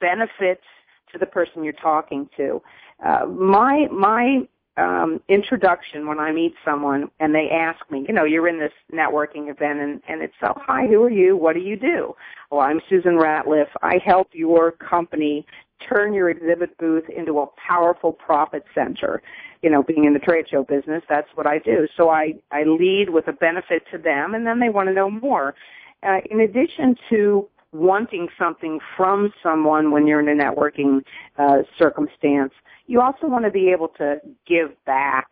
benefits 0.00 0.64
to 1.12 1.18
the 1.18 1.26
person 1.26 1.64
you're 1.64 1.72
talking 1.74 2.28
to. 2.36 2.62
Uh, 3.04 3.26
my 3.26 3.86
my 3.90 4.46
um, 4.76 5.20
introduction 5.28 6.06
when 6.06 6.18
I 6.18 6.32
meet 6.32 6.54
someone 6.64 7.10
and 7.20 7.34
they 7.34 7.50
ask 7.50 7.78
me, 7.90 8.04
you 8.08 8.14
know, 8.14 8.24
you're 8.24 8.48
in 8.48 8.58
this 8.58 8.72
networking 8.92 9.50
event 9.50 9.80
and, 9.80 10.02
and 10.08 10.22
it's, 10.22 10.34
oh, 10.42 10.54
hi, 10.56 10.86
who 10.86 11.02
are 11.02 11.10
you? 11.10 11.36
What 11.36 11.54
do 11.54 11.60
you 11.60 11.76
do? 11.76 12.14
Well, 12.50 12.60
I'm 12.60 12.80
Susan 12.88 13.18
Ratliff. 13.18 13.68
I 13.82 13.98
help 14.04 14.28
your 14.32 14.72
company 14.72 15.46
turn 15.86 16.14
your 16.14 16.30
exhibit 16.30 16.76
booth 16.78 17.08
into 17.08 17.40
a 17.40 17.46
powerful 17.56 18.12
profit 18.12 18.64
center. 18.74 19.22
You 19.62 19.70
know, 19.70 19.82
being 19.82 20.04
in 20.04 20.14
the 20.14 20.18
trade 20.18 20.46
show 20.48 20.64
business, 20.64 21.02
that's 21.08 21.28
what 21.34 21.46
I 21.46 21.58
do. 21.58 21.86
So 21.96 22.08
I, 22.08 22.34
I 22.50 22.64
lead 22.64 23.10
with 23.10 23.28
a 23.28 23.32
benefit 23.32 23.82
to 23.92 23.98
them 23.98 24.34
and 24.34 24.46
then 24.46 24.58
they 24.58 24.70
want 24.70 24.88
to 24.88 24.94
know 24.94 25.10
more. 25.10 25.54
Uh, 26.02 26.18
in 26.30 26.40
addition 26.40 26.96
to 27.10 27.48
wanting 27.72 28.28
something 28.38 28.78
from 28.96 29.32
someone 29.42 29.90
when 29.90 30.06
you're 30.06 30.20
in 30.20 30.28
a 30.28 30.42
networking 30.42 31.02
uh, 31.38 31.58
circumstance, 31.78 32.52
you 32.86 33.00
also 33.00 33.26
want 33.26 33.44
to 33.44 33.50
be 33.50 33.70
able 33.70 33.88
to 33.88 34.16
give 34.46 34.70
back. 34.84 35.28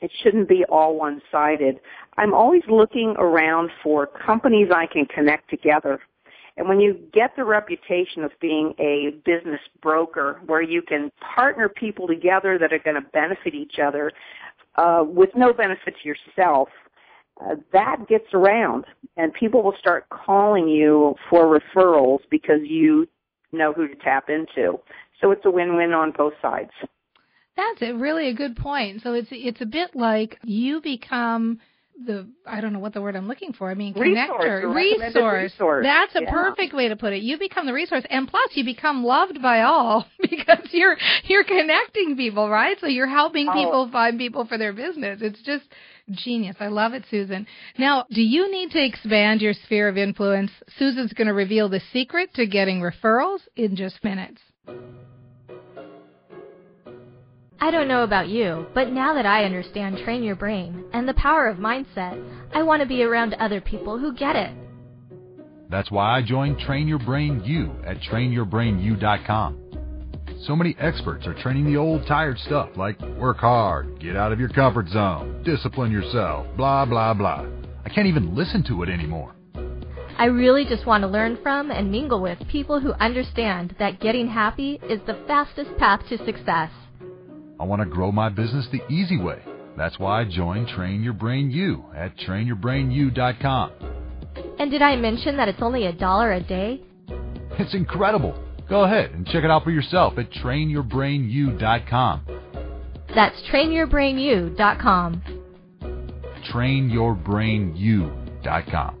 It 0.00 0.10
shouldn't 0.22 0.48
be 0.48 0.64
all 0.64 0.96
one-sided. 0.96 1.78
I'm 2.16 2.32
always 2.32 2.62
looking 2.68 3.14
around 3.18 3.70
for 3.82 4.06
companies 4.06 4.68
I 4.74 4.86
can 4.86 5.04
connect 5.04 5.50
together. 5.50 6.00
And 6.56 6.68
when 6.68 6.80
you 6.80 6.98
get 7.12 7.36
the 7.36 7.44
reputation 7.44 8.24
of 8.24 8.32
being 8.40 8.74
a 8.78 9.10
business 9.24 9.60
broker 9.82 10.40
where 10.46 10.62
you 10.62 10.82
can 10.82 11.10
partner 11.34 11.68
people 11.68 12.06
together 12.06 12.58
that 12.58 12.72
are 12.72 12.78
going 12.78 12.96
to 12.96 13.08
benefit 13.12 13.54
each 13.54 13.78
other 13.78 14.12
uh, 14.76 15.04
with 15.06 15.30
no 15.36 15.52
benefit 15.52 15.94
to 16.02 16.08
yourself, 16.08 16.68
uh, 17.40 17.54
that 17.72 18.06
gets 18.08 18.26
around 18.34 18.84
and 19.16 19.32
people 19.32 19.62
will 19.62 19.76
start 19.78 20.06
calling 20.08 20.68
you 20.68 21.14
for 21.28 21.58
referrals 21.58 22.20
because 22.30 22.60
you 22.64 23.08
know 23.52 23.72
who 23.72 23.88
to 23.88 23.94
tap 23.96 24.28
into. 24.28 24.78
So 25.20 25.30
it's 25.30 25.44
a 25.44 25.50
win-win 25.50 25.92
on 25.92 26.12
both 26.16 26.34
sides. 26.40 26.70
That's 27.56 27.82
a 27.82 27.92
really 27.92 28.28
a 28.28 28.34
good 28.34 28.56
point. 28.56 29.02
So 29.02 29.12
it's 29.12 29.28
it's 29.30 29.60
a 29.60 29.66
bit 29.66 29.90
like 29.94 30.38
you 30.44 30.80
become 30.80 31.60
the 32.06 32.26
I 32.46 32.60
don't 32.60 32.72
know 32.72 32.78
what 32.78 32.94
the 32.94 33.02
word 33.02 33.16
I'm 33.16 33.28
looking 33.28 33.52
for. 33.52 33.70
I 33.70 33.74
mean 33.74 33.92
connector, 33.92 34.74
resource. 34.74 35.52
resource. 35.52 35.84
That's 35.84 36.14
a 36.14 36.22
yeah. 36.22 36.30
perfect 36.30 36.72
way 36.72 36.88
to 36.88 36.96
put 36.96 37.12
it. 37.12 37.22
You 37.22 37.38
become 37.38 37.66
the 37.66 37.74
resource, 37.74 38.04
and 38.08 38.26
plus 38.28 38.50
you 38.54 38.64
become 38.64 39.04
loved 39.04 39.42
by 39.42 39.62
all 39.62 40.06
because 40.20 40.68
you're 40.70 40.96
you're 41.24 41.44
connecting 41.44 42.16
people, 42.16 42.48
right? 42.48 42.78
So 42.80 42.86
you're 42.86 43.08
helping 43.08 43.48
oh. 43.48 43.52
people 43.52 43.88
find 43.90 44.18
people 44.18 44.46
for 44.46 44.56
their 44.56 44.72
business. 44.72 45.20
It's 45.20 45.42
just 45.42 45.64
genius. 46.10 46.56
I 46.60 46.68
love 46.68 46.92
it, 46.94 47.04
Susan. 47.10 47.46
Now, 47.78 48.04
do 48.10 48.22
you 48.22 48.50
need 48.50 48.70
to 48.72 48.84
expand 48.84 49.40
your 49.40 49.54
sphere 49.54 49.88
of 49.88 49.96
influence? 49.96 50.50
Susan's 50.78 51.12
going 51.12 51.28
to 51.28 51.34
reveal 51.34 51.68
the 51.68 51.80
secret 51.92 52.34
to 52.34 52.46
getting 52.46 52.80
referrals 52.80 53.40
in 53.56 53.76
just 53.76 54.02
minutes. 54.02 54.40
I 57.62 57.70
don't 57.70 57.88
know 57.88 58.04
about 58.04 58.28
you, 58.28 58.66
but 58.74 58.90
now 58.90 59.12
that 59.14 59.26
I 59.26 59.44
understand 59.44 59.98
Train 59.98 60.22
Your 60.22 60.34
Brain 60.36 60.84
and 60.94 61.06
the 61.06 61.14
power 61.14 61.46
of 61.46 61.58
mindset, 61.58 62.18
I 62.54 62.62
want 62.62 62.80
to 62.80 62.88
be 62.88 63.02
around 63.02 63.34
other 63.34 63.60
people 63.60 63.98
who 63.98 64.14
get 64.14 64.34
it. 64.34 64.54
That's 65.68 65.90
why 65.90 66.16
I 66.16 66.22
joined 66.22 66.58
Train 66.58 66.88
Your 66.88 66.98
Brain 66.98 67.42
U 67.44 67.70
at 67.86 67.98
trainyourbrainu.com. 67.98 69.70
So 70.46 70.56
many 70.56 70.74
experts 70.78 71.26
are 71.26 71.34
training 71.34 71.66
the 71.66 71.76
old 71.76 72.06
tired 72.06 72.38
stuff 72.38 72.70
like 72.74 72.98
work 73.18 73.36
hard, 73.38 74.00
get 74.00 74.16
out 74.16 74.32
of 74.32 74.40
your 74.40 74.48
comfort 74.48 74.88
zone, 74.88 75.42
discipline 75.44 75.92
yourself, 75.92 76.46
blah, 76.56 76.86
blah, 76.86 77.12
blah. 77.12 77.46
I 77.84 77.90
can't 77.90 78.06
even 78.06 78.34
listen 78.34 78.64
to 78.68 78.82
it 78.82 78.88
anymore. 78.88 79.34
I 80.16 80.26
really 80.26 80.64
just 80.64 80.86
want 80.86 81.02
to 81.02 81.08
learn 81.08 81.38
from 81.42 81.70
and 81.70 81.90
mingle 81.90 82.22
with 82.22 82.38
people 82.48 82.80
who 82.80 82.92
understand 82.94 83.74
that 83.78 84.00
getting 84.00 84.28
happy 84.28 84.80
is 84.88 85.00
the 85.06 85.22
fastest 85.26 85.76
path 85.76 86.00
to 86.08 86.16
success. 86.24 86.70
I 87.58 87.64
want 87.64 87.82
to 87.82 87.86
grow 87.86 88.10
my 88.10 88.30
business 88.30 88.66
the 88.72 88.86
easy 88.90 89.18
way. 89.18 89.42
That's 89.76 89.98
why 89.98 90.22
I 90.22 90.24
joined 90.24 90.68
Train 90.68 91.02
Your 91.02 91.12
Brain 91.12 91.50
U 91.50 91.84
at 91.94 92.16
trainyourbrainu.com. 92.16 93.72
And 94.58 94.70
did 94.70 94.80
I 94.80 94.96
mention 94.96 95.36
that 95.36 95.48
it's 95.48 95.60
only 95.60 95.84
a 95.84 95.92
dollar 95.92 96.32
a 96.32 96.40
day? 96.40 96.82
It's 97.58 97.74
incredible. 97.74 98.49
Go 98.70 98.84
ahead 98.84 99.10
and 99.10 99.26
check 99.26 99.42
it 99.42 99.50
out 99.50 99.64
for 99.64 99.72
yourself 99.72 100.16
at 100.16 100.30
trainyourbrainu.com. 100.30 102.20
That's 103.12 103.42
trainyourbrainu.com. 103.52 105.22
Trainyourbrainu.com. 106.52 108.96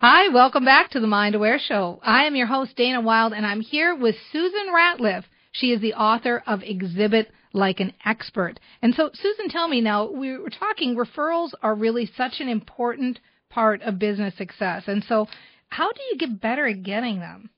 Hi, 0.00 0.28
welcome 0.28 0.64
back 0.64 0.92
to 0.92 1.00
the 1.00 1.06
Mind 1.06 1.34
Aware 1.34 1.58
Show. 1.58 2.00
I 2.02 2.24
am 2.24 2.34
your 2.34 2.46
host, 2.46 2.74
Dana 2.74 3.02
Wilde, 3.02 3.34
and 3.34 3.44
I'm 3.44 3.60
here 3.60 3.94
with 3.94 4.14
Susan 4.32 4.72
Ratliff. 4.74 5.24
She 5.52 5.72
is 5.72 5.82
the 5.82 5.92
author 5.92 6.42
of 6.46 6.62
Exhibit 6.62 7.30
Like 7.52 7.80
an 7.80 7.92
Expert. 8.06 8.58
And 8.80 8.94
so, 8.94 9.10
Susan, 9.12 9.50
tell 9.50 9.68
me 9.68 9.82
now, 9.82 10.10
we 10.10 10.38
were 10.38 10.48
talking 10.48 10.96
referrals 10.96 11.50
are 11.62 11.74
really 11.74 12.10
such 12.16 12.40
an 12.40 12.48
important 12.48 13.20
part 13.50 13.82
of 13.82 13.98
business 13.98 14.34
success. 14.36 14.84
And 14.86 15.04
so, 15.08 15.26
how 15.68 15.92
do 15.92 16.00
you 16.10 16.16
get 16.18 16.40
better 16.40 16.66
at 16.66 16.82
getting 16.82 17.20
them? 17.20 17.50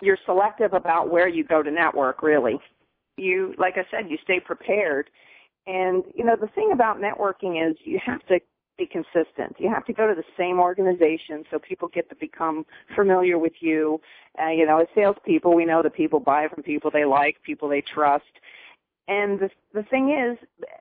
You're 0.00 0.18
selective 0.24 0.72
about 0.72 1.10
where 1.10 1.28
you 1.28 1.44
go 1.44 1.62
to 1.62 1.70
network, 1.70 2.22
really. 2.22 2.58
You, 3.16 3.54
like 3.58 3.74
I 3.76 3.84
said, 3.90 4.10
you 4.10 4.16
stay 4.22 4.40
prepared. 4.40 5.10
And, 5.66 6.04
you 6.14 6.24
know, 6.24 6.36
the 6.40 6.46
thing 6.48 6.70
about 6.72 6.98
networking 6.98 7.68
is 7.68 7.76
you 7.84 8.00
have 8.06 8.24
to 8.28 8.38
be 8.78 8.86
consistent. 8.86 9.56
You 9.58 9.68
have 9.68 9.84
to 9.86 9.92
go 9.92 10.06
to 10.06 10.14
the 10.14 10.24
same 10.38 10.60
organization 10.60 11.44
so 11.50 11.58
people 11.58 11.88
get 11.88 12.08
to 12.08 12.16
become 12.16 12.64
familiar 12.94 13.38
with 13.38 13.54
you. 13.60 14.00
Uh, 14.40 14.50
you 14.50 14.64
know, 14.64 14.78
as 14.78 14.86
salespeople, 14.94 15.54
we 15.54 15.66
know 15.66 15.82
that 15.82 15.94
people 15.94 16.20
buy 16.20 16.46
from 16.48 16.62
people 16.62 16.90
they 16.90 17.04
like, 17.04 17.36
people 17.42 17.68
they 17.68 17.82
trust. 17.82 18.24
And 19.08 19.40
the, 19.40 19.50
the 19.72 19.82
thing 19.84 20.10
is, 20.10 20.38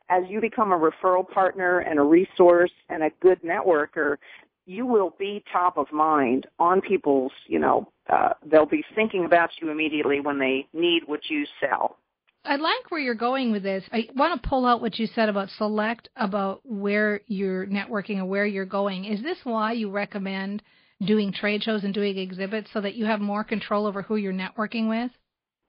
as 0.10 0.24
you 0.30 0.42
become 0.42 0.74
a 0.74 0.78
referral 0.78 1.28
partner 1.28 1.80
and 1.80 1.98
a 1.98 2.04
resource 2.04 2.72
and 2.90 3.02
a 3.02 3.10
good 3.22 3.42
networker, 3.42 4.18
you 4.66 4.86
will 4.86 5.16
be 5.18 5.44
top 5.52 5.78
of 5.78 5.92
mind 5.94 6.46
on 6.60 6.82
people's, 6.82 7.32
you 7.48 7.58
know, 7.58 7.88
uh, 8.10 8.34
they'll 8.46 8.66
be 8.66 8.84
thinking 8.94 9.24
about 9.24 9.50
you 9.62 9.70
immediately 9.70 10.20
when 10.20 10.40
they 10.40 10.68
need 10.74 11.04
what 11.06 11.22
you 11.30 11.46
sell. 11.62 11.98
I 12.44 12.58
like 12.58 12.92
where 12.92 13.00
you're 13.00 13.16
going 13.16 13.52
with 13.52 13.64
this. 13.64 13.84
I 13.92 14.08
want 14.16 14.42
to 14.42 14.50
pull 14.50 14.66
out 14.66 14.82
what 14.82 15.00
you 15.00 15.08
said 15.08 15.30
about 15.30 15.50
select 15.58 16.10
about 16.16 16.62
where 16.64 17.22
you're 17.28 17.66
networking 17.66 18.18
and 18.18 18.30
where 18.30 18.46
you're 18.46 18.66
going. 18.66 19.06
Is 19.06 19.22
this 19.22 19.38
why 19.44 19.74
you 19.74 19.90
recommend 19.90 20.64
doing 21.06 21.32
trade 21.32 21.64
shows 21.64 21.84
and 21.84 21.94
doing 21.94 22.18
exhibits 22.18 22.70
so 22.74 22.82
that 22.82 22.96
you 22.96 23.06
have 23.06 23.20
more 23.20 23.44
control 23.44 23.86
over 23.86 24.02
who 24.02 24.16
you're 24.16 24.34
networking 24.34 24.88
with? 24.90 25.12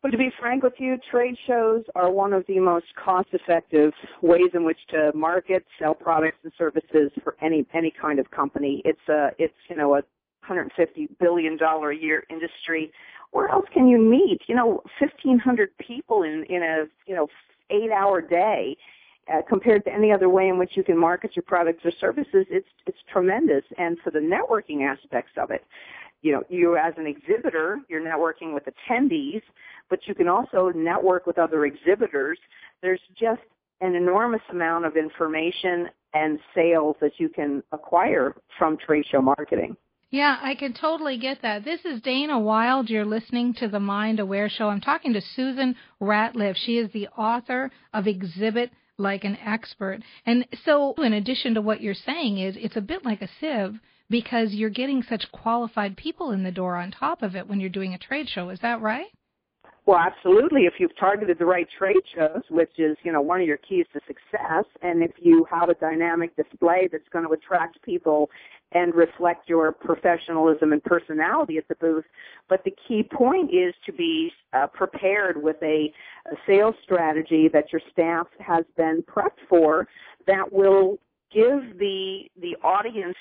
But 0.00 0.11
to 0.12 0.19
be 0.19 0.31
frank 0.38 0.62
with 0.62 0.75
you, 0.78 0.97
trade 1.11 1.37
shows 1.47 1.83
are 1.97 2.11
one 2.11 2.33
of 2.33 2.45
the 2.47 2.61
most 2.61 2.87
cost-effective 2.95 3.93
ways 4.23 4.50
in 4.55 4.64
which 4.64 4.78
to 4.90 5.11
market, 5.12 5.64
sell 5.78 5.95
products 5.95 6.38
and 6.45 6.52
services 6.57 7.11
for 7.25 7.37
any 7.43 7.67
any 7.75 7.93
kind 8.00 8.21
of 8.21 8.31
company. 8.31 8.81
It's 8.85 9.09
a 9.09 9.31
it's 9.38 9.55
you 9.69 9.76
know 9.76 9.95
a 9.95 10.02
150 10.47 11.09
billion 11.19 11.57
dollar 11.57 11.90
a 11.90 11.97
year 11.97 12.25
industry. 12.31 12.93
Where 13.33 13.49
else 13.49 13.67
can 13.75 13.88
you 13.88 13.99
meet? 13.99 14.40
You 14.47 14.55
know, 14.55 14.83
1,500 15.00 15.76
people 15.78 16.23
in 16.23 16.45
in 16.49 16.62
a 16.62 16.85
you 17.07 17.17
know 17.17 17.26
eight 17.71 17.90
hour 17.90 18.21
day. 18.21 18.76
Uh, 19.31 19.43
compared 19.47 19.85
to 19.85 19.93
any 19.93 20.11
other 20.11 20.31
way 20.31 20.49
in 20.49 20.57
which 20.59 20.71
you 20.75 20.83
can 20.83 20.97
market 20.97 21.37
your 21.37 21.43
products 21.43 21.85
or 21.85 21.90
services, 22.00 22.47
it's 22.49 22.69
it's 22.87 22.97
tremendous. 23.12 23.62
And 23.76 23.99
for 24.02 24.11
the 24.11 24.21
networking 24.21 24.88
aspects 24.88 25.33
of 25.37 25.50
it, 25.50 25.62
you 26.23 26.33
know, 26.33 26.43
you 26.49 26.77
as 26.77 26.95
an 26.97 27.07
exhibitor, 27.07 27.79
you're 27.89 28.01
networking 28.01 28.55
with 28.55 28.65
attendees, 28.65 29.43
but 29.89 30.01
you 30.07 30.15
can 30.15 30.29
also 30.29 30.71
network 30.75 31.27
with 31.27 31.39
other 31.39 31.65
exhibitors. 31.65 32.39
There's 32.83 33.01
just 33.19 33.43
an 33.81 33.95
enormous 33.95 34.43
amount 34.51 34.85
of 34.85 34.97
information 34.97 35.89
and 36.15 36.39
sales 36.55 36.97
that 37.01 37.13
you 37.19 37.29
can 37.29 37.63
acquire 37.73 38.35
from 38.59 38.77
trade 38.77 39.05
show 39.11 39.23
marketing. 39.23 39.77
Yeah, 40.11 40.39
I 40.41 40.55
can 40.55 40.73
totally 40.73 41.19
get 41.19 41.43
that. 41.43 41.65
This 41.65 41.81
is 41.85 42.01
Dana 42.01 42.39
Wilde. 42.41 42.89
You're 42.89 43.05
listening 43.05 43.53
to 43.55 43.69
the 43.69 43.79
Mind 43.79 44.19
Aware 44.19 44.49
Show. 44.49 44.69
I'm 44.69 44.81
talking 44.81 45.13
to 45.13 45.21
Susan 45.21 45.77
Ratliff. 46.01 46.57
She 46.57 46.79
is 46.79 46.91
the 46.93 47.09
author 47.09 47.71
of 47.93 48.07
Exhibit 48.07 48.71
Like 48.97 49.25
an 49.25 49.37
Expert. 49.37 50.01
And 50.25 50.47
so, 50.65 50.95
in 50.95 51.13
addition 51.13 51.55
to 51.55 51.61
what 51.61 51.83
you're 51.83 51.93
saying, 51.93 52.39
is 52.39 52.57
it's 52.59 52.77
a 52.77 52.81
bit 52.81 53.05
like 53.05 53.21
a 53.21 53.29
sieve 53.39 53.79
because 54.11 54.55
you're 54.55 54.71
getting 54.71 55.03
such 55.03 55.31
qualified 55.33 55.97
people 55.97 56.31
in 56.31 56.43
the 56.43 56.50
door 56.50 56.77
on 56.77 56.91
top 56.91 57.23
of 57.23 57.37
it 57.37 57.49
when 57.49 57.61
you're 57.61 57.69
doing 57.69 57.95
a 57.95 57.99
trade 57.99 58.29
show. 58.29 58.49
Is 58.50 58.61
that 58.61 58.81
right? 58.81 59.09
Well, 59.87 59.99
absolutely. 59.99 60.67
If 60.67 60.75
you've 60.79 60.95
targeted 61.00 61.38
the 61.38 61.47
right 61.47 61.67
trade 61.79 62.03
shows, 62.15 62.43
which 62.50 62.73
is, 62.77 62.99
you 63.05 63.11
know, 63.11 63.23
one 63.23 63.41
of 63.41 63.47
your 63.47 63.57
keys 63.57 63.87
to 63.95 64.00
success, 64.07 64.67
and 64.83 65.03
if 65.03 65.12
you 65.19 65.47
have 65.50 65.71
a 65.71 65.75
dynamic 65.75 66.37
display 66.37 66.91
that's 66.93 67.09
going 67.11 67.27
to 67.27 67.33
attract 67.33 67.81
people 67.83 68.29
and 68.73 68.95
reflect 68.95 69.49
your 69.49 69.73
professionalism 69.73 70.73
and 70.73 70.85
personality 70.85 71.57
at 71.57 71.67
the 71.69 71.75
booth. 71.77 72.05
But 72.50 72.65
the 72.65 72.75
key 72.87 73.03
point 73.03 73.50
is 73.50 73.75
to 73.87 73.93
be 73.95 74.31
uh, 74.53 74.67
prepared 74.67 75.43
with 75.43 75.57
a, 75.62 75.91
a 76.31 76.37
sales 76.47 76.75
strategy 76.85 77.49
that 77.55 77.73
your 77.73 77.81
staff 77.91 78.27
has 78.41 78.67
been 78.77 79.03
prepped 79.03 79.41
for 79.49 79.88
that 80.27 80.53
will 80.53 80.99
give 81.33 81.79
the 81.79 82.25
the 82.41 82.57
audience 82.62 83.17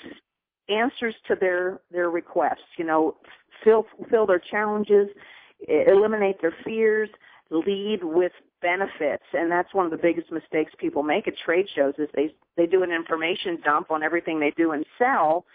answers 0.68 1.14
to 1.28 1.34
their 1.34 1.80
their 1.90 2.10
requests. 2.10 2.76
You 2.76 2.84
know, 2.84 3.16
fill 3.64 3.86
fill 4.10 4.26
their 4.26 4.42
challenges 4.50 5.08
eliminate 5.66 6.40
their 6.40 6.54
fears, 6.64 7.08
lead 7.50 8.00
with 8.02 8.32
benefits. 8.60 9.24
And 9.32 9.50
that's 9.50 9.72
one 9.74 9.84
of 9.84 9.90
the 9.90 9.98
biggest 9.98 10.30
mistakes 10.30 10.72
people 10.78 11.02
make 11.02 11.28
at 11.28 11.34
trade 11.44 11.66
shows 11.74 11.94
is 11.98 12.08
they 12.14 12.34
they 12.56 12.66
do 12.66 12.82
an 12.82 12.90
information 12.90 13.58
dump 13.64 13.90
on 13.90 14.02
everything 14.02 14.40
they 14.40 14.52
do 14.56 14.72
and 14.72 14.84
sell 14.98 15.46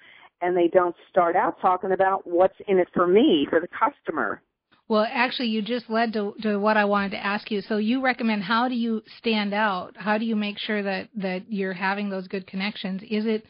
and 0.42 0.58
they 0.58 0.68
don't 0.68 0.96
start 1.10 1.36
out 1.36 1.60
talking 1.62 1.92
about 1.92 2.26
what's 2.26 2.56
in 2.68 2.80
it 2.80 2.88
for 2.94 3.08
me 3.08 3.46
for 3.50 3.60
the 3.60 3.68
customer. 3.68 4.42
Well 4.88 5.06
actually 5.10 5.50
you 5.50 5.62
just 5.62 5.90
led 5.90 6.14
to, 6.14 6.34
to 6.44 6.58
what 6.58 6.78
i 6.78 6.86
wanted 6.86 7.12
to 7.12 7.26
ask 7.26 7.52
you. 7.52 7.62
So 7.62 7.78
you 7.78 8.02
recommend 8.02 8.44
how 8.44 8.70
do 8.70 8.76
you 8.76 9.04
stand 9.18 9.54
out? 9.54 9.96
How 9.98 10.18
do 10.18 10.26
you 10.26 10.36
make 10.36 10.58
sure 10.58 10.82
that 10.82 11.10
that 11.18 11.52
you're 11.52 11.74
having 11.74 12.10
those 12.10 12.28
good 12.28 12.48
connections? 12.48 13.02
Is 13.10 13.26
it 13.26 13.46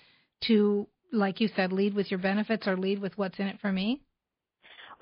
to 0.48 0.88
like 1.14 1.40
you 1.40 1.50
said 1.56 1.72
lead 1.72 1.94
with 1.94 2.12
your 2.12 2.20
benefits 2.20 2.68
or 2.68 2.76
lead 2.76 3.00
with 3.00 3.18
what's 3.18 3.40
in 3.40 3.48
it 3.48 3.60
for 3.62 3.72
me 3.72 4.02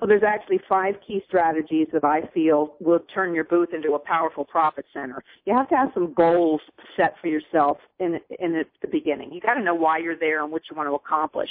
well, 0.02 0.08
there's 0.08 0.24
actually 0.26 0.58
five 0.68 0.96
key 1.06 1.22
strategies 1.28 1.86
that 1.92 2.02
I 2.02 2.22
feel 2.34 2.74
will 2.80 2.98
turn 3.14 3.36
your 3.36 3.44
booth 3.44 3.68
into 3.72 3.92
a 3.92 4.00
powerful 4.00 4.44
profit 4.44 4.84
center. 4.92 5.22
You 5.44 5.56
have 5.56 5.68
to 5.68 5.76
have 5.76 5.90
some 5.94 6.12
goals 6.12 6.60
set 6.96 7.14
for 7.20 7.28
yourself 7.28 7.78
in 8.00 8.18
in 8.40 8.52
the 8.52 8.88
beginning. 8.88 9.32
You 9.32 9.40
got 9.40 9.54
to 9.54 9.62
know 9.62 9.76
why 9.76 9.98
you're 9.98 10.18
there 10.18 10.42
and 10.42 10.50
what 10.50 10.62
you 10.68 10.76
want 10.76 10.88
to 10.88 10.94
accomplish. 10.94 11.50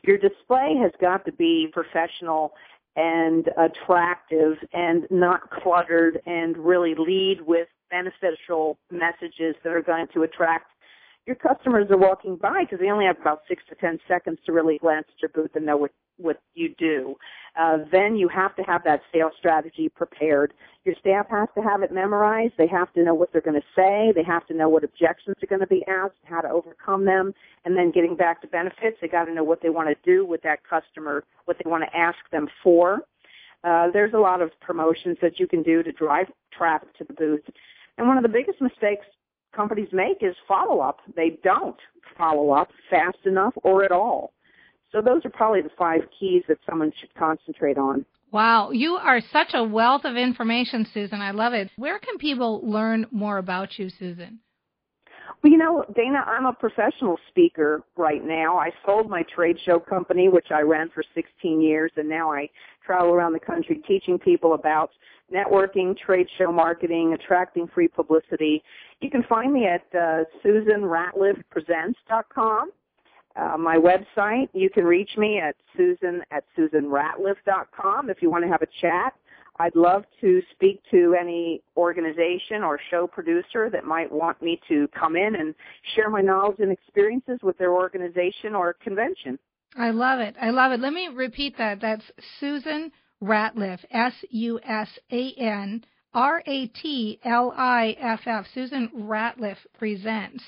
Your 0.00 0.16
display 0.16 0.76
has 0.80 0.92
got 0.98 1.26
to 1.26 1.32
be 1.32 1.68
professional 1.74 2.54
and 2.96 3.50
attractive 3.58 4.56
and 4.72 5.06
not 5.10 5.50
cluttered 5.50 6.22
and 6.24 6.56
really 6.56 6.94
lead 6.96 7.42
with 7.42 7.68
beneficial 7.90 8.78
messages 8.90 9.56
that 9.62 9.74
are 9.74 9.82
going 9.82 10.06
to 10.14 10.22
attract 10.22 10.70
your 11.26 11.36
customers 11.36 11.86
are 11.90 11.98
walking 11.98 12.36
by 12.36 12.64
because 12.64 12.80
they 12.80 12.90
only 12.90 13.04
have 13.04 13.20
about 13.20 13.42
six 13.48 13.62
to 13.68 13.74
ten 13.76 13.98
seconds 14.08 14.38
to 14.46 14.52
really 14.52 14.78
glance 14.78 15.06
at 15.08 15.22
your 15.22 15.28
booth 15.30 15.54
and 15.54 15.66
know 15.66 15.76
what 15.76 15.92
what 16.16 16.40
you 16.54 16.74
do. 16.78 17.14
Uh, 17.58 17.78
then 17.90 18.14
you 18.14 18.28
have 18.28 18.54
to 18.54 18.62
have 18.62 18.84
that 18.84 19.00
sales 19.12 19.32
strategy 19.38 19.88
prepared. 19.88 20.52
Your 20.84 20.94
staff 21.00 21.26
has 21.30 21.48
to 21.54 21.62
have 21.62 21.82
it 21.82 21.92
memorized. 21.92 22.54
They 22.58 22.66
have 22.66 22.92
to 22.92 23.02
know 23.02 23.14
what 23.14 23.32
they're 23.32 23.40
going 23.40 23.60
to 23.60 23.66
say. 23.74 24.12
They 24.14 24.22
have 24.22 24.46
to 24.48 24.54
know 24.54 24.68
what 24.68 24.84
objections 24.84 25.36
are 25.42 25.46
going 25.46 25.60
to 25.60 25.66
be 25.66 25.84
asked, 25.86 26.18
how 26.24 26.42
to 26.42 26.48
overcome 26.48 27.04
them, 27.06 27.32
and 27.64 27.76
then 27.76 27.90
getting 27.90 28.16
back 28.16 28.42
to 28.42 28.48
benefits, 28.48 28.98
they 29.00 29.08
got 29.08 29.24
to 29.24 29.34
know 29.34 29.44
what 29.44 29.62
they 29.62 29.70
want 29.70 29.88
to 29.88 29.96
do 30.04 30.26
with 30.26 30.42
that 30.42 30.58
customer, 30.68 31.24
what 31.46 31.56
they 31.62 31.68
want 31.68 31.84
to 31.84 31.96
ask 31.96 32.18
them 32.30 32.48
for. 32.62 33.00
Uh, 33.64 33.90
there's 33.90 34.14
a 34.14 34.18
lot 34.18 34.40
of 34.40 34.50
promotions 34.60 35.18
that 35.20 35.38
you 35.38 35.46
can 35.46 35.62
do 35.62 35.82
to 35.82 35.92
drive 35.92 36.26
traffic 36.52 36.94
to 36.98 37.04
the 37.04 37.14
booth. 37.14 37.44
And 37.98 38.06
one 38.06 38.16
of 38.16 38.22
the 38.22 38.28
biggest 38.28 38.60
mistakes 38.60 39.06
companies 39.54 39.88
make 39.92 40.18
is 40.22 40.36
follow 40.46 40.80
up. 40.80 40.98
They 41.16 41.38
don't 41.42 41.76
follow 42.16 42.50
up 42.50 42.68
fast 42.88 43.18
enough 43.24 43.54
or 43.62 43.84
at 43.84 43.92
all. 43.92 44.32
So 44.92 45.00
those 45.00 45.24
are 45.24 45.30
probably 45.30 45.62
the 45.62 45.70
five 45.78 46.00
keys 46.18 46.42
that 46.48 46.58
someone 46.68 46.92
should 47.00 47.14
concentrate 47.14 47.78
on. 47.78 48.04
Wow, 48.32 48.70
you 48.70 48.94
are 48.94 49.20
such 49.32 49.54
a 49.54 49.64
wealth 49.64 50.04
of 50.04 50.16
information, 50.16 50.86
Susan. 50.94 51.20
I 51.20 51.32
love 51.32 51.52
it. 51.52 51.70
Where 51.76 51.98
can 51.98 52.16
people 52.18 52.60
learn 52.62 53.06
more 53.10 53.38
about 53.38 53.78
you, 53.78 53.90
Susan? 53.90 54.40
Well, 55.42 55.50
you 55.50 55.58
know, 55.58 55.84
Dana, 55.96 56.18
I'm 56.26 56.46
a 56.46 56.52
professional 56.52 57.18
speaker 57.28 57.82
right 57.96 58.22
now. 58.22 58.58
I 58.58 58.70
sold 58.84 59.08
my 59.08 59.22
trade 59.34 59.56
show 59.64 59.80
company, 59.80 60.28
which 60.28 60.48
I 60.50 60.60
ran 60.60 60.90
for 60.90 61.02
16 61.14 61.60
years, 61.60 61.90
and 61.96 62.08
now 62.08 62.30
I 62.30 62.50
travel 62.84 63.12
around 63.12 63.32
the 63.32 63.40
country 63.40 63.80
teaching 63.86 64.18
people 64.18 64.54
about 64.54 64.90
networking, 65.32 65.96
trade 65.98 66.28
show 66.38 66.52
marketing, 66.52 67.14
attracting 67.14 67.66
free 67.68 67.88
publicity. 67.88 68.62
You 69.00 69.10
can 69.10 69.22
find 69.24 69.52
me 69.52 69.66
at 69.66 69.82
uh, 69.94 70.24
SusanRatliffPresents.com. 70.44 72.70
Uh, 73.36 73.56
my 73.56 73.76
website, 73.76 74.48
you 74.52 74.68
can 74.68 74.84
reach 74.84 75.10
me 75.16 75.38
at 75.38 75.54
susan 75.76 76.20
at 76.32 76.42
susanratliff.com 76.58 78.10
if 78.10 78.20
you 78.22 78.30
want 78.30 78.44
to 78.44 78.50
have 78.50 78.62
a 78.62 78.66
chat. 78.80 79.14
I'd 79.58 79.76
love 79.76 80.04
to 80.22 80.40
speak 80.52 80.80
to 80.90 81.14
any 81.20 81.62
organization 81.76 82.64
or 82.64 82.80
show 82.90 83.06
producer 83.06 83.68
that 83.70 83.84
might 83.84 84.10
want 84.10 84.42
me 84.42 84.58
to 84.68 84.88
come 84.98 85.16
in 85.16 85.36
and 85.36 85.54
share 85.94 86.08
my 86.08 86.22
knowledge 86.22 86.60
and 86.60 86.72
experiences 86.72 87.38
with 87.42 87.58
their 87.58 87.72
organization 87.72 88.54
or 88.54 88.72
convention. 88.72 89.38
I 89.76 89.90
love 89.90 90.20
it. 90.20 90.34
I 90.40 90.50
love 90.50 90.72
it. 90.72 90.80
Let 90.80 90.92
me 90.92 91.08
repeat 91.14 91.56
that. 91.58 91.80
That's 91.80 92.02
Susan 92.40 92.90
Ratliff, 93.22 93.80
S 93.90 94.14
U 94.30 94.60
S 94.62 94.88
A 95.10 95.32
N 95.32 95.84
R 96.14 96.42
A 96.46 96.66
T 96.68 97.20
L 97.24 97.52
I 97.56 97.96
F 98.00 98.20
F, 98.26 98.46
Susan 98.54 98.90
Ratliff 98.94 99.56
Presents 99.78 100.42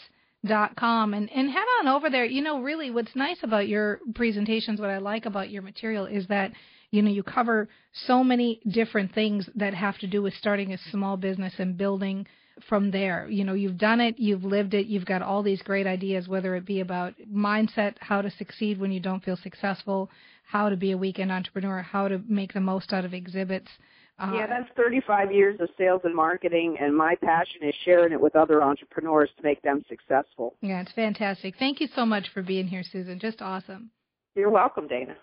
dot 0.44 0.74
com. 0.76 1.14
And 1.14 1.30
and 1.30 1.50
head 1.50 1.64
on 1.80 1.88
over 1.88 2.11
there. 2.11 2.24
You 2.24 2.42
know 2.42 2.61
really 2.61 2.90
what's 2.90 3.14
nice 3.14 3.38
about 3.42 3.68
your 3.68 4.00
presentations 4.14 4.80
what 4.80 4.90
i 4.90 4.98
like 4.98 5.26
about 5.26 5.50
your 5.50 5.62
material 5.62 6.06
is 6.06 6.26
that 6.28 6.52
you 6.90 7.02
know 7.02 7.11
you 7.11 7.22
cover 7.22 7.68
so 8.06 8.24
many 8.24 8.61
different 8.68 9.14
things 9.14 9.48
that 9.54 9.74
have 9.74 9.98
to 9.98 10.06
do 10.06 10.22
with 10.22 10.35
starting 10.35 10.72
a 10.72 10.78
small 10.90 11.16
business 11.16 11.54
and 11.58 11.76
building 11.76 12.26
from 12.68 12.90
there 12.90 13.28
you 13.28 13.44
know 13.44 13.54
you've 13.54 13.78
done 13.78 14.00
it 14.00 14.18
you've 14.18 14.44
lived 14.44 14.74
it 14.74 14.86
you've 14.86 15.06
got 15.06 15.22
all 15.22 15.42
these 15.42 15.62
great 15.62 15.86
ideas 15.86 16.28
whether 16.28 16.54
it 16.54 16.64
be 16.64 16.80
about 16.80 17.14
mindset 17.32 17.94
how 18.00 18.22
to 18.22 18.30
succeed 18.30 18.78
when 18.78 18.92
you 18.92 19.00
don't 19.00 19.24
feel 19.24 19.36
successful 19.36 20.10
how 20.44 20.68
to 20.68 20.76
be 20.76 20.92
a 20.92 20.96
weekend 20.96 21.32
entrepreneur 21.32 21.82
how 21.82 22.08
to 22.08 22.20
make 22.28 22.52
the 22.52 22.60
most 22.60 22.92
out 22.92 23.04
of 23.04 23.14
exhibits 23.14 23.68
uh, 24.18 24.30
yeah, 24.34 24.46
that's 24.46 24.68
35 24.76 25.32
years 25.32 25.58
of 25.58 25.68
sales 25.76 26.02
and 26.04 26.14
marketing, 26.14 26.76
and 26.78 26.94
my 26.94 27.16
passion 27.24 27.62
is 27.62 27.74
sharing 27.84 28.12
it 28.12 28.20
with 28.20 28.36
other 28.36 28.62
entrepreneurs 28.62 29.30
to 29.36 29.42
make 29.42 29.60
them 29.62 29.82
successful. 29.88 30.54
Yeah, 30.60 30.80
it's 30.82 30.92
fantastic. 30.92 31.54
Thank 31.58 31.80
you 31.80 31.88
so 31.96 32.04
much 32.06 32.28
for 32.32 32.42
being 32.42 32.68
here, 32.68 32.84
Susan. 32.84 33.18
Just 33.18 33.40
awesome. 33.40 33.90
You're 34.36 34.50
welcome, 34.50 34.86
Dana. 34.86 35.16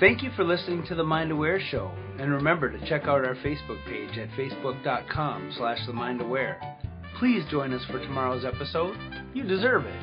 Thank 0.00 0.22
you 0.22 0.30
for 0.34 0.44
listening 0.44 0.84
to 0.86 0.94
the 0.94 1.04
Mind 1.04 1.30
Aware 1.30 1.60
Show, 1.60 1.92
and 2.20 2.30
remember 2.32 2.70
to 2.70 2.88
check 2.88 3.02
out 3.04 3.24
our 3.24 3.34
Facebook 3.36 3.84
page 3.86 4.18
at 4.18 4.28
facebook.com 4.30 5.54
slash 5.56 5.78
the 5.86 5.92
Mind 5.92 6.20
Aware. 6.20 6.60
Please 7.18 7.42
join 7.50 7.72
us 7.72 7.84
for 7.86 7.98
tomorrow's 7.98 8.44
episode. 8.44 8.96
You 9.34 9.44
deserve 9.44 9.86
it. 9.86 10.02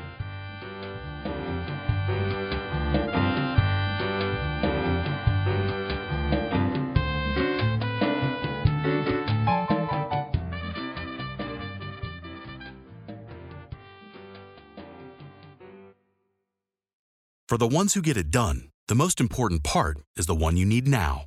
For 17.48 17.56
the 17.56 17.66
ones 17.66 17.94
who 17.94 18.02
get 18.02 18.16
it 18.18 18.30
done, 18.30 18.68
The 18.88 18.94
most 18.94 19.20
important 19.20 19.62
part 19.64 19.98
is 20.16 20.24
the 20.24 20.34
one 20.34 20.56
you 20.56 20.64
need 20.64 20.88
now. 20.88 21.26